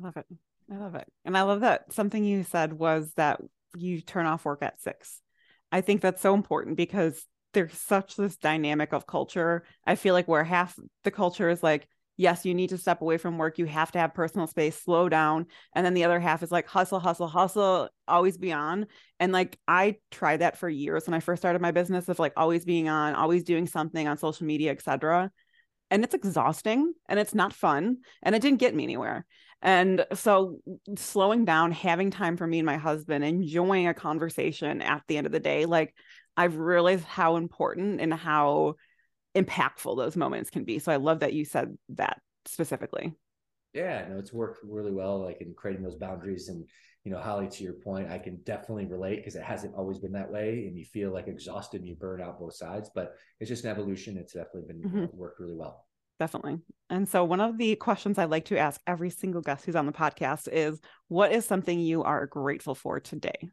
[0.00, 0.26] I love it.
[0.72, 1.06] I love it.
[1.24, 3.40] And I love that something you said was that
[3.76, 5.20] you turn off work at six.
[5.70, 9.62] I think that's so important because there's such this dynamic of culture.
[9.86, 13.18] I feel like where half the culture is like, yes, you need to step away
[13.18, 13.58] from work.
[13.58, 15.46] You have to have personal space, slow down.
[15.74, 18.86] And then the other half is like hustle, hustle, hustle, always be on.
[19.18, 22.32] And like I tried that for years when I first started my business of like
[22.36, 25.30] always being on, always doing something on social media, etc.
[25.90, 29.26] And it's exhausting and it's not fun and it didn't get me anywhere.
[29.62, 30.58] And so
[30.96, 35.26] slowing down, having time for me and my husband, enjoying a conversation at the end
[35.26, 35.94] of the day, like
[36.36, 38.74] I've realized how important and how
[39.34, 40.78] impactful those moments can be.
[40.78, 43.14] So I love that you said that specifically.
[43.72, 46.48] Yeah, no, it's worked really well, like in creating those boundaries.
[46.48, 46.64] And,
[47.02, 50.12] you know, Holly, to your point, I can definitely relate because it hasn't always been
[50.12, 50.66] that way.
[50.68, 53.70] And you feel like exhausted and you burn out both sides, but it's just an
[53.70, 54.16] evolution.
[54.16, 55.16] It's definitely been mm-hmm.
[55.16, 55.86] worked really well.
[56.20, 56.60] Definitely.
[56.90, 59.86] And so, one of the questions I like to ask every single guest who's on
[59.86, 63.48] the podcast is what is something you are grateful for today?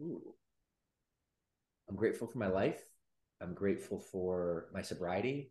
[0.00, 0.34] Ooh.
[1.90, 2.82] I'm grateful for my life.
[3.42, 5.50] I'm grateful for my sobriety.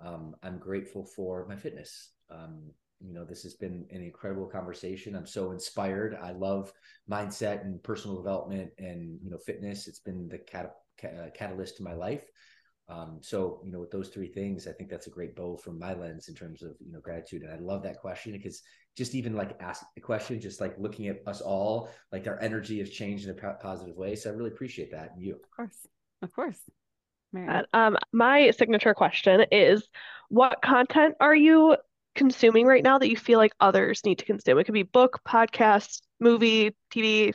[0.00, 2.10] Um, I'm grateful for my fitness.
[2.30, 2.70] Um,
[3.00, 5.14] you know, this has been an incredible conversation.
[5.14, 6.16] I'm so inspired.
[6.20, 6.72] I love
[7.10, 9.86] mindset and personal development and, you know, fitness.
[9.86, 12.24] It's been the cat- cat- catalyst to my life.
[12.88, 15.78] Um, so, you know, with those three things, I think that's a great bow from
[15.78, 17.42] my lens in terms of, you know, gratitude.
[17.42, 18.62] And I love that question because
[18.96, 22.78] just even like asking the question, just like looking at us all, like our energy
[22.78, 24.14] has changed in a positive way.
[24.14, 25.12] So I really appreciate that.
[25.14, 25.34] And you.
[25.34, 25.86] Of course.
[26.22, 26.60] Of course.
[27.72, 29.88] Um, my signature question is
[30.28, 31.76] what content are you
[32.14, 34.58] consuming right now that you feel like others need to consume?
[34.58, 37.32] It could be book, podcast, movie, TV.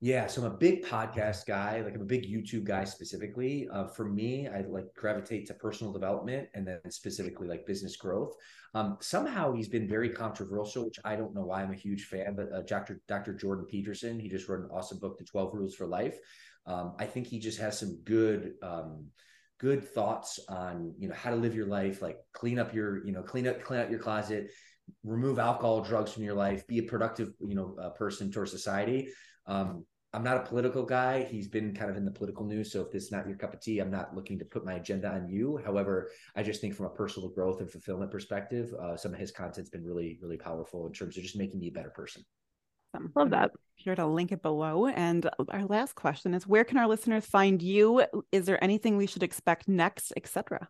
[0.00, 1.80] Yeah, so I'm a big podcast guy.
[1.80, 3.66] Like I'm a big YouTube guy specifically.
[3.72, 8.34] Uh, for me, I like gravitate to personal development and then specifically like business growth.
[8.74, 12.36] Um, somehow he's been very controversial, which I don't know why I'm a huge fan.
[12.36, 13.00] But uh, Dr.
[13.08, 13.32] Dr.
[13.32, 16.18] Jordan Peterson, he just wrote an awesome book, The 12 Rules for Life.
[16.66, 19.06] Um, I think he just has some good um,
[19.58, 23.12] good thoughts on you know how to live your life, like clean up your you
[23.12, 24.50] know clean up clean out your closet,
[25.04, 29.08] remove alcohol, drugs from your life, be a productive you know uh, person towards society.
[29.46, 31.24] Um, I'm not a political guy.
[31.24, 32.72] He's been kind of in the political news.
[32.72, 34.74] So if this is not your cup of tea, I'm not looking to put my
[34.74, 35.60] agenda on you.
[35.62, 39.30] However, I just think from a personal growth and fulfillment perspective, uh, some of his
[39.30, 42.24] content's been really, really powerful in terms of just making me a better person.
[43.14, 43.50] Love that.
[43.74, 44.86] Here to link it below.
[44.86, 48.04] And our last question is where can our listeners find you?
[48.32, 50.68] Is there anything we should expect next, etc.?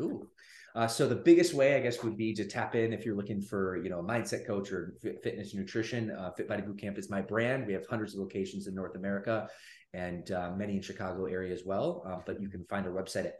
[0.00, 0.28] Ooh.
[0.74, 3.40] Uh, so the biggest way, I guess, would be to tap in if you're looking
[3.40, 6.10] for, you know, a mindset coach or fitness nutrition.
[6.10, 7.66] Uh, Fit Body Bootcamp is my brand.
[7.66, 9.48] We have hundreds of locations in North America
[9.94, 12.04] and uh, many in Chicago area as well.
[12.06, 13.36] Uh, but you can find our website at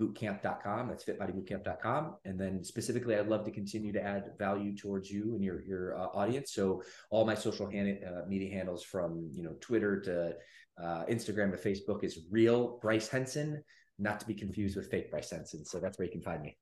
[0.00, 0.88] fitbodybootcamp.com.
[0.88, 2.16] That's fitbodybootcamp.com.
[2.24, 5.98] And then specifically, I'd love to continue to add value towards you and your your
[5.98, 6.52] uh, audience.
[6.52, 10.34] So all my social hand, uh, media handles from you know Twitter to
[10.82, 13.62] uh, Instagram to Facebook is real Bryce Henson
[13.98, 15.64] not to be confused with fake Bryce Henson.
[15.64, 16.56] So that's where you can find me.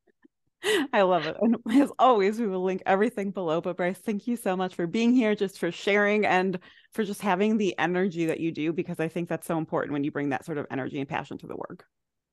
[0.92, 1.36] I love it.
[1.40, 3.60] And as always, we will link everything below.
[3.60, 6.58] But Bryce, thank you so much for being here, just for sharing and
[6.92, 10.04] for just having the energy that you do, because I think that's so important when
[10.04, 11.86] you bring that sort of energy and passion to the work.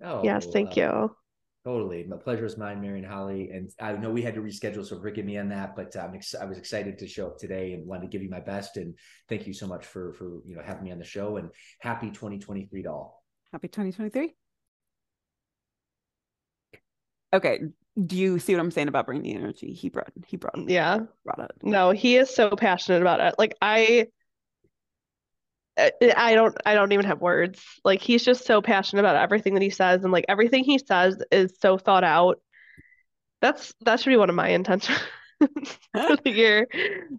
[0.04, 0.48] Oh, yes.
[0.48, 1.16] Thank uh, you.
[1.66, 2.06] Totally.
[2.06, 3.50] My pleasure is mine, Mary and Holly.
[3.52, 6.36] And I know we had to reschedule, so forgive me on that, but I'm ex-
[6.36, 8.78] I was excited to show up today and wanted to give you my best.
[8.78, 8.98] And
[9.28, 11.50] thank you so much for, for, you know, having me on the show and
[11.82, 13.24] happy 2023 to all.
[13.52, 14.34] Happy 2023.
[17.34, 17.60] Okay.
[18.06, 19.74] Do you see what I'm saying about bringing the energy?
[19.74, 21.52] He brought he brought yeah brought it.
[21.62, 23.36] No, he is so passionate about it.
[23.38, 24.08] Like I
[26.18, 27.64] I don't I don't even have words.
[27.84, 31.22] Like he's just so passionate about everything that he says and like everything he says
[31.32, 32.42] is so thought out.
[33.42, 35.00] That's that should be one of my intentions
[35.40, 36.68] for the year.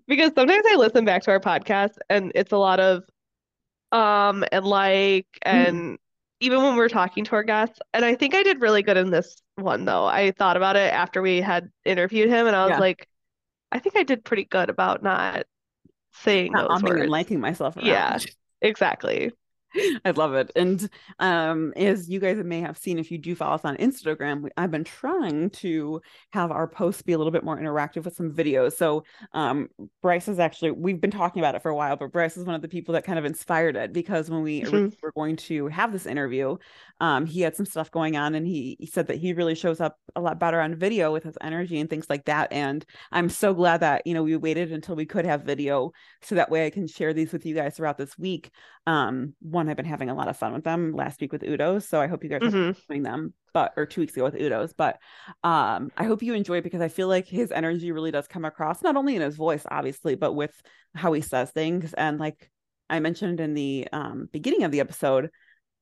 [0.07, 3.05] Because sometimes I listen back to our podcast and it's a lot of
[3.93, 5.99] um and like and
[6.41, 8.97] even when we are talking to our guests, and I think I did really good
[8.97, 10.07] in this one though.
[10.07, 12.79] I thought about it after we had interviewed him, and I was yeah.
[12.79, 13.07] like,
[13.71, 15.45] I think I did pretty good about not
[16.13, 17.03] saying not those words.
[17.03, 17.77] and liking myself.
[17.81, 18.19] Yeah,
[18.63, 19.33] exactly.
[20.05, 20.51] I love it.
[20.57, 24.43] And um, as you guys may have seen, if you do follow us on Instagram,
[24.43, 26.01] we, I've been trying to
[26.33, 28.73] have our posts be a little bit more interactive with some videos.
[28.75, 29.69] So um,
[30.03, 32.55] Bryce is actually, we've been talking about it for a while, but Bryce is one
[32.55, 34.89] of the people that kind of inspired it because when we mm-hmm.
[35.03, 36.57] were going to have this interview,
[37.01, 39.81] um, he had some stuff going on and he, he said that he really shows
[39.81, 42.53] up a lot better on video with his energy and things like that.
[42.53, 45.93] And I'm so glad that, you know, we waited until we could have video
[46.23, 48.51] so that way I can share these with you guys throughout this week.
[48.87, 51.87] Um, one, I've been having a lot of fun with them last week with Udo's.
[51.89, 52.71] So I hope you guys mm-hmm.
[52.71, 54.99] are doing them, but, or two weeks ago with Udo's, but
[55.45, 58.83] um, I hope you enjoy because I feel like his energy really does come across,
[58.83, 60.61] not only in his voice, obviously, but with
[60.95, 61.93] how he says things.
[61.93, 62.51] And like
[62.89, 65.31] I mentioned in the um, beginning of the episode,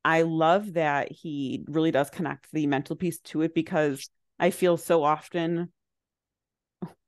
[0.04, 4.76] I love that he really does connect the mental piece to it because I feel
[4.76, 5.72] so often,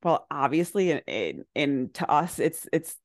[0.03, 3.00] well, obviously, and, and to us, it's it's it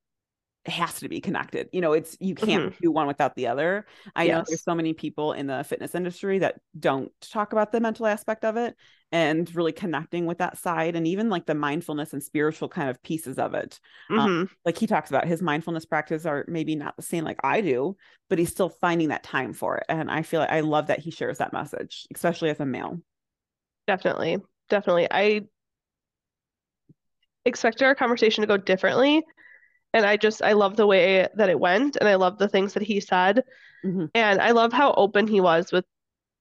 [0.67, 1.69] has to be connected.
[1.71, 2.77] You know, it's you can't mm-hmm.
[2.81, 3.85] do one without the other.
[4.15, 4.33] I yes.
[4.33, 8.07] know there's so many people in the fitness industry that don't talk about the mental
[8.07, 8.75] aspect of it
[9.11, 13.01] and really connecting with that side and even like the mindfulness and spiritual kind of
[13.03, 13.79] pieces of it.
[14.09, 14.25] Um, mm-hmm.
[14.25, 17.61] Um, like he talks about his mindfulness practice are maybe not the same like I
[17.61, 17.95] do,
[18.29, 19.85] but he's still finding that time for it.
[19.87, 22.99] And I feel like I love that he shares that message, especially as a male.
[23.87, 24.39] Definitely.
[24.69, 25.07] Definitely.
[25.11, 25.41] I
[27.45, 29.23] expected our conversation to go differently
[29.95, 32.73] and I just I love the way that it went and I love the things
[32.73, 33.43] that he said
[33.83, 34.05] mm-hmm.
[34.13, 35.85] and I love how open he was with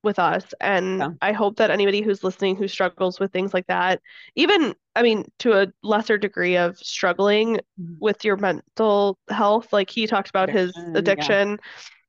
[0.03, 1.09] with us and yeah.
[1.23, 4.03] I hope that anybody who's listening who struggles with things like that
[4.35, 7.95] even I mean to a lesser degree of struggling mm-hmm.
[8.01, 11.57] with your mental health like he talked about addiction, his addiction yeah.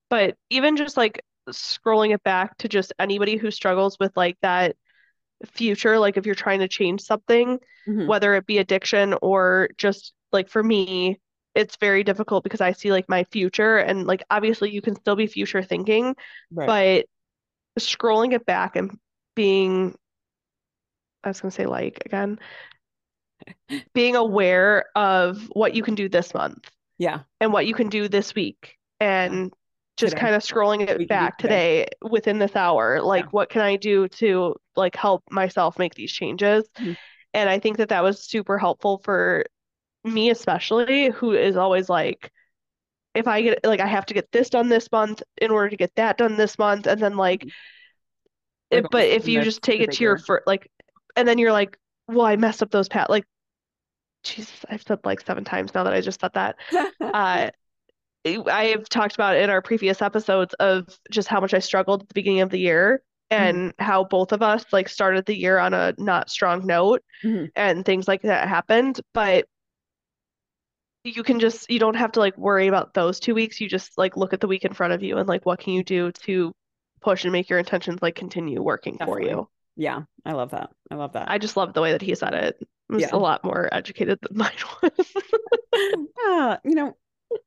[0.10, 4.76] but even just like scrolling it back to just anybody who struggles with like that
[5.46, 8.08] future like if you're trying to change something mm-hmm.
[8.08, 11.20] whether it be addiction or just like for me
[11.56, 15.16] it's very difficult because I see like my future and like obviously you can still
[15.16, 16.16] be future thinking,
[16.52, 16.68] right.
[17.78, 18.98] but scrolling it back and
[19.36, 19.96] being
[21.24, 22.40] I was gonna say like again,
[23.94, 26.70] being aware of what you can do this month.
[26.98, 27.22] Yeah.
[27.42, 28.78] And what you can do this week.
[29.00, 29.52] And
[29.98, 30.22] just today.
[30.22, 31.86] kind of scrolling it back today.
[31.86, 32.10] today.
[32.10, 33.02] within this hour.
[33.02, 33.30] Like yeah.
[33.32, 36.68] what can I do to like help myself make these changes?
[36.78, 36.94] Mm-hmm.
[37.34, 39.46] And I think that that was super helpful for
[40.06, 42.32] me especially who is always like
[43.14, 45.78] if I get like I have to get this done this month in order to
[45.78, 47.46] get that done this month, and then like,
[48.72, 50.70] Like, it, but if you just take it to your first like,
[51.16, 51.78] and then you're like,
[52.08, 53.26] well, I messed up those pat like,
[54.24, 56.58] Jesus, I've said like seven times now that I just said that.
[57.02, 57.50] Uh,
[58.50, 62.08] I have talked about in our previous episodes of just how much I struggled at
[62.10, 65.74] the beginning of the year and how both of us like started the year on
[65.74, 67.52] a not strong note Mhm.
[67.56, 69.00] and things like that happened.
[69.14, 69.48] But
[71.06, 73.62] you can just you don't have to like worry about those two weeks.
[73.62, 75.74] You just like look at the week in front of you and like what can
[75.74, 76.52] you do to
[77.02, 79.48] push and make your intentions like continue working for you.
[79.76, 80.72] yeah, I love that.
[80.90, 81.30] I love that.
[81.30, 82.58] I just love the way that he said it.
[82.60, 83.10] It was Yeah.
[83.14, 84.52] a lot more educated than mine
[84.82, 85.14] was.
[86.26, 86.96] yeah, you know,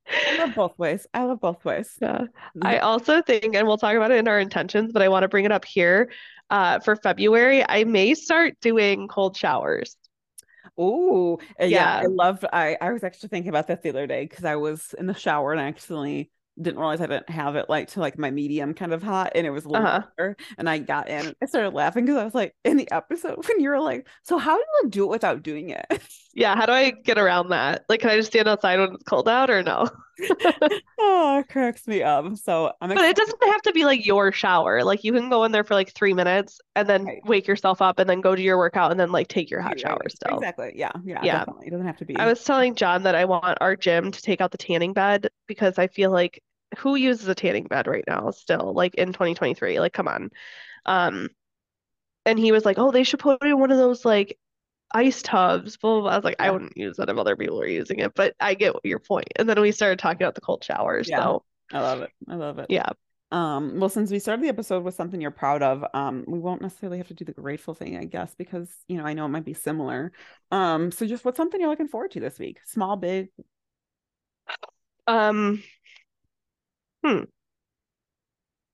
[0.09, 1.07] I love both ways.
[1.13, 1.91] I love both ways.
[2.01, 2.25] Yeah.
[2.63, 5.29] I also think, and we'll talk about it in our intentions, but I want to
[5.29, 6.11] bring it up here.
[6.51, 9.97] Uh, for February, I may start doing cold showers.
[10.79, 12.09] Oh, yeah, I Yeah.
[12.09, 12.45] love.
[12.53, 15.15] I I was actually thinking about that the other day because I was in the
[15.15, 18.75] shower and I accidentally didn't realize I didn't have it like to like my medium
[18.75, 20.09] kind of hot and it was a little Uh-huh.
[20.17, 21.35] hotter and I got in.
[21.43, 24.39] I started laughing because I was like in the episode when you were like, so
[24.39, 25.87] how do you do it without doing it?
[26.35, 27.85] Yeah, how do I get around that?
[27.89, 29.89] Like, can I just stand outside when it's cold out or no?
[30.99, 32.37] oh, it cracks me up.
[32.37, 34.83] So I'm But it doesn't have to be like your shower.
[34.83, 37.25] Like, you can go in there for like three minutes and then Right.
[37.25, 39.73] wake yourself up and then go do your workout and then like take your hot
[39.73, 40.39] Right, shower still.
[40.39, 40.73] Exactly.
[40.75, 40.93] Yeah.
[41.05, 41.21] Yeah.
[41.25, 41.39] Yeah.
[41.39, 41.67] Definitely.
[41.69, 42.17] It doesn't have to be.
[42.17, 45.29] I was telling John that I want our gym to take out the tanning bed
[45.47, 46.43] because I feel like
[46.79, 49.81] who uses a tanning bed right now still, like in 2023?
[49.81, 50.31] Like, come on.
[50.85, 51.29] Um,
[52.27, 54.39] and he was like, "Oh, they should put in one of those like
[54.93, 56.11] ice tubs." Blah, blah, blah.
[56.13, 58.55] I was like, I wouldn't use that if other people are using it, but I
[58.55, 59.29] get your point.
[59.37, 61.09] And then we started talking about the cold showers.
[61.09, 61.23] Yeah.
[61.23, 62.11] So I love it.
[62.29, 62.67] I love it.
[62.69, 62.91] yeah,
[63.31, 66.63] Um, well, since we started the episode with something you're proud of, um, we won't
[66.63, 69.29] necessarily have to do the grateful thing, I guess, because you know, I know it
[69.31, 70.13] might be similar.
[70.51, 72.61] Um, so just what's something you're looking forward to this week?
[72.67, 73.29] Small, big.
[75.07, 75.63] um,
[77.05, 77.25] hmm.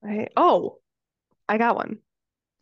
[0.05, 0.79] I oh,
[1.49, 1.99] I got one.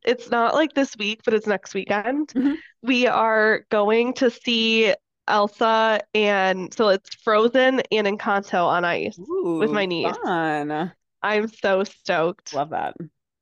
[0.04, 2.32] It's not like this week, but it's next weekend.
[2.34, 2.56] Mhm.
[2.82, 4.94] We are going to see
[5.28, 10.16] Elsa and so it's Frozen and Encanto on ice with my niece.
[10.16, 10.92] fun.
[11.22, 12.52] I'm so stoked.
[12.54, 12.96] Love that.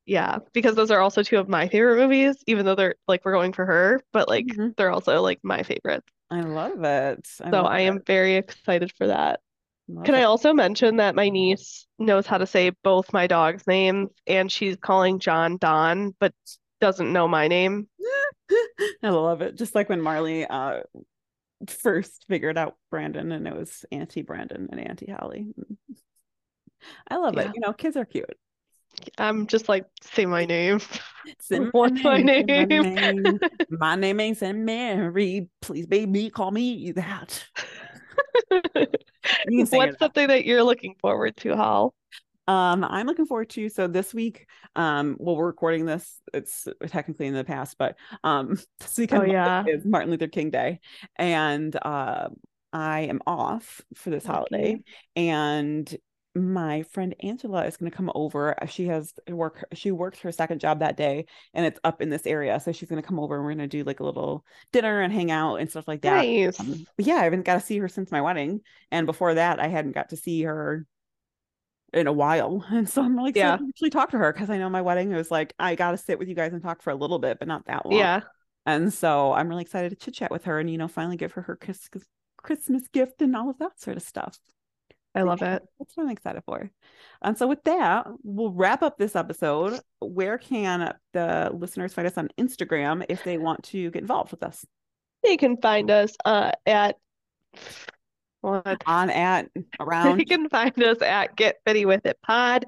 [0.05, 3.33] Yeah, because those are also two of my favorite movies, even though they're like we're
[3.33, 4.77] going for her, but like Mhm.
[4.77, 6.07] they're also like my favorites.
[6.31, 7.29] I love it.
[7.41, 8.07] I So love I am it.
[8.07, 9.41] very excited for that.
[10.05, 14.11] Can I also mention that my niece knows how to say both my dogs' names
[14.27, 16.33] and she's calling John Don, but
[16.81, 17.89] doesn't know my name?
[19.03, 19.57] I love it.
[19.57, 20.81] Just like when Marley uh
[21.69, 25.53] first figured out Brandon and it was Auntie Brandon and Auntie Holly.
[27.09, 27.43] I love Yeah.
[27.43, 27.51] it.
[27.55, 28.37] You know, kids are cute.
[29.19, 30.81] I'm just like, say my name.
[31.41, 32.83] Say my What's my name, my name?
[32.83, 33.39] name.
[33.69, 35.49] My name ain't Saint Mary.
[35.61, 37.45] Please, baby, call me that.
[39.47, 41.95] You can sing What's something that you're looking forward to, Hal?
[42.49, 44.47] Um, I'm looking forward to so this week.
[44.75, 46.21] Um, well, we're recording this.
[46.35, 49.65] It's technically in the past, but um, this weekend Oh, yeah.
[49.67, 50.81] is Martin Luther King Day,
[51.17, 52.29] and uh,
[52.73, 54.79] I am off for this holiday.
[55.15, 55.97] And
[56.35, 58.55] my friend Angela is going to come over.
[58.63, 59.65] Uh, She has work.
[59.75, 62.61] She works her second job that day, and it's up in this area.
[62.61, 65.01] So she's going to come over, and we're going to do like a little dinner
[65.01, 66.25] and hang out and stuff like that.
[66.25, 66.61] Nice.
[66.61, 68.61] Um, yeah, I haven't got to see her since my wedding,
[68.91, 70.87] and before that, I hadn't got to see her
[71.93, 73.57] in a while, and so I'm really excited Yeah.
[73.57, 75.97] to actually talk to her because I know my wedding was like I got to
[75.97, 77.99] sit with you guys and talk for a little bit, but not that long.
[77.99, 78.21] Yeah.
[78.67, 81.33] and so I'm really excited to chit chat with her and you know finally give
[81.33, 84.39] her her Christmas gift and all of that sort of stuff.
[85.15, 85.63] I love it.
[85.79, 86.71] That's what I'm excited for.
[87.23, 89.81] And so with that, we'll wrap up this episode.
[89.99, 94.43] Where can the listeners find us on Instagram if they want to get involved with
[94.43, 94.65] us?
[95.25, 96.97] They can find us uh, at
[98.41, 98.83] what?
[98.87, 99.51] On at
[99.81, 100.19] around.
[100.19, 102.67] They can find us at Get Fitty With It Pod,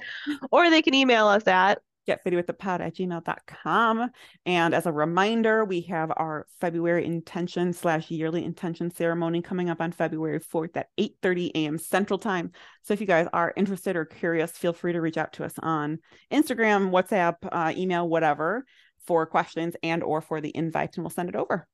[0.50, 1.78] or they can email us at
[2.08, 4.10] getfittywiththepod at gmail.com.
[4.46, 9.80] And as a reminder, we have our February intention slash yearly intention ceremony coming up
[9.80, 11.78] on February 4th at 8:30 a.m.
[11.78, 12.52] Central Time.
[12.82, 15.54] So if you guys are interested or curious, feel free to reach out to us
[15.58, 15.98] on
[16.32, 18.64] Instagram, WhatsApp, uh, email, whatever,
[19.06, 21.66] for questions and or for the invite, and we'll send it over.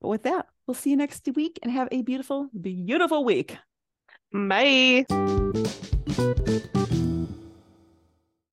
[0.00, 3.56] But with that, we'll see you next week and have a beautiful, beautiful week.
[4.32, 5.06] Bye.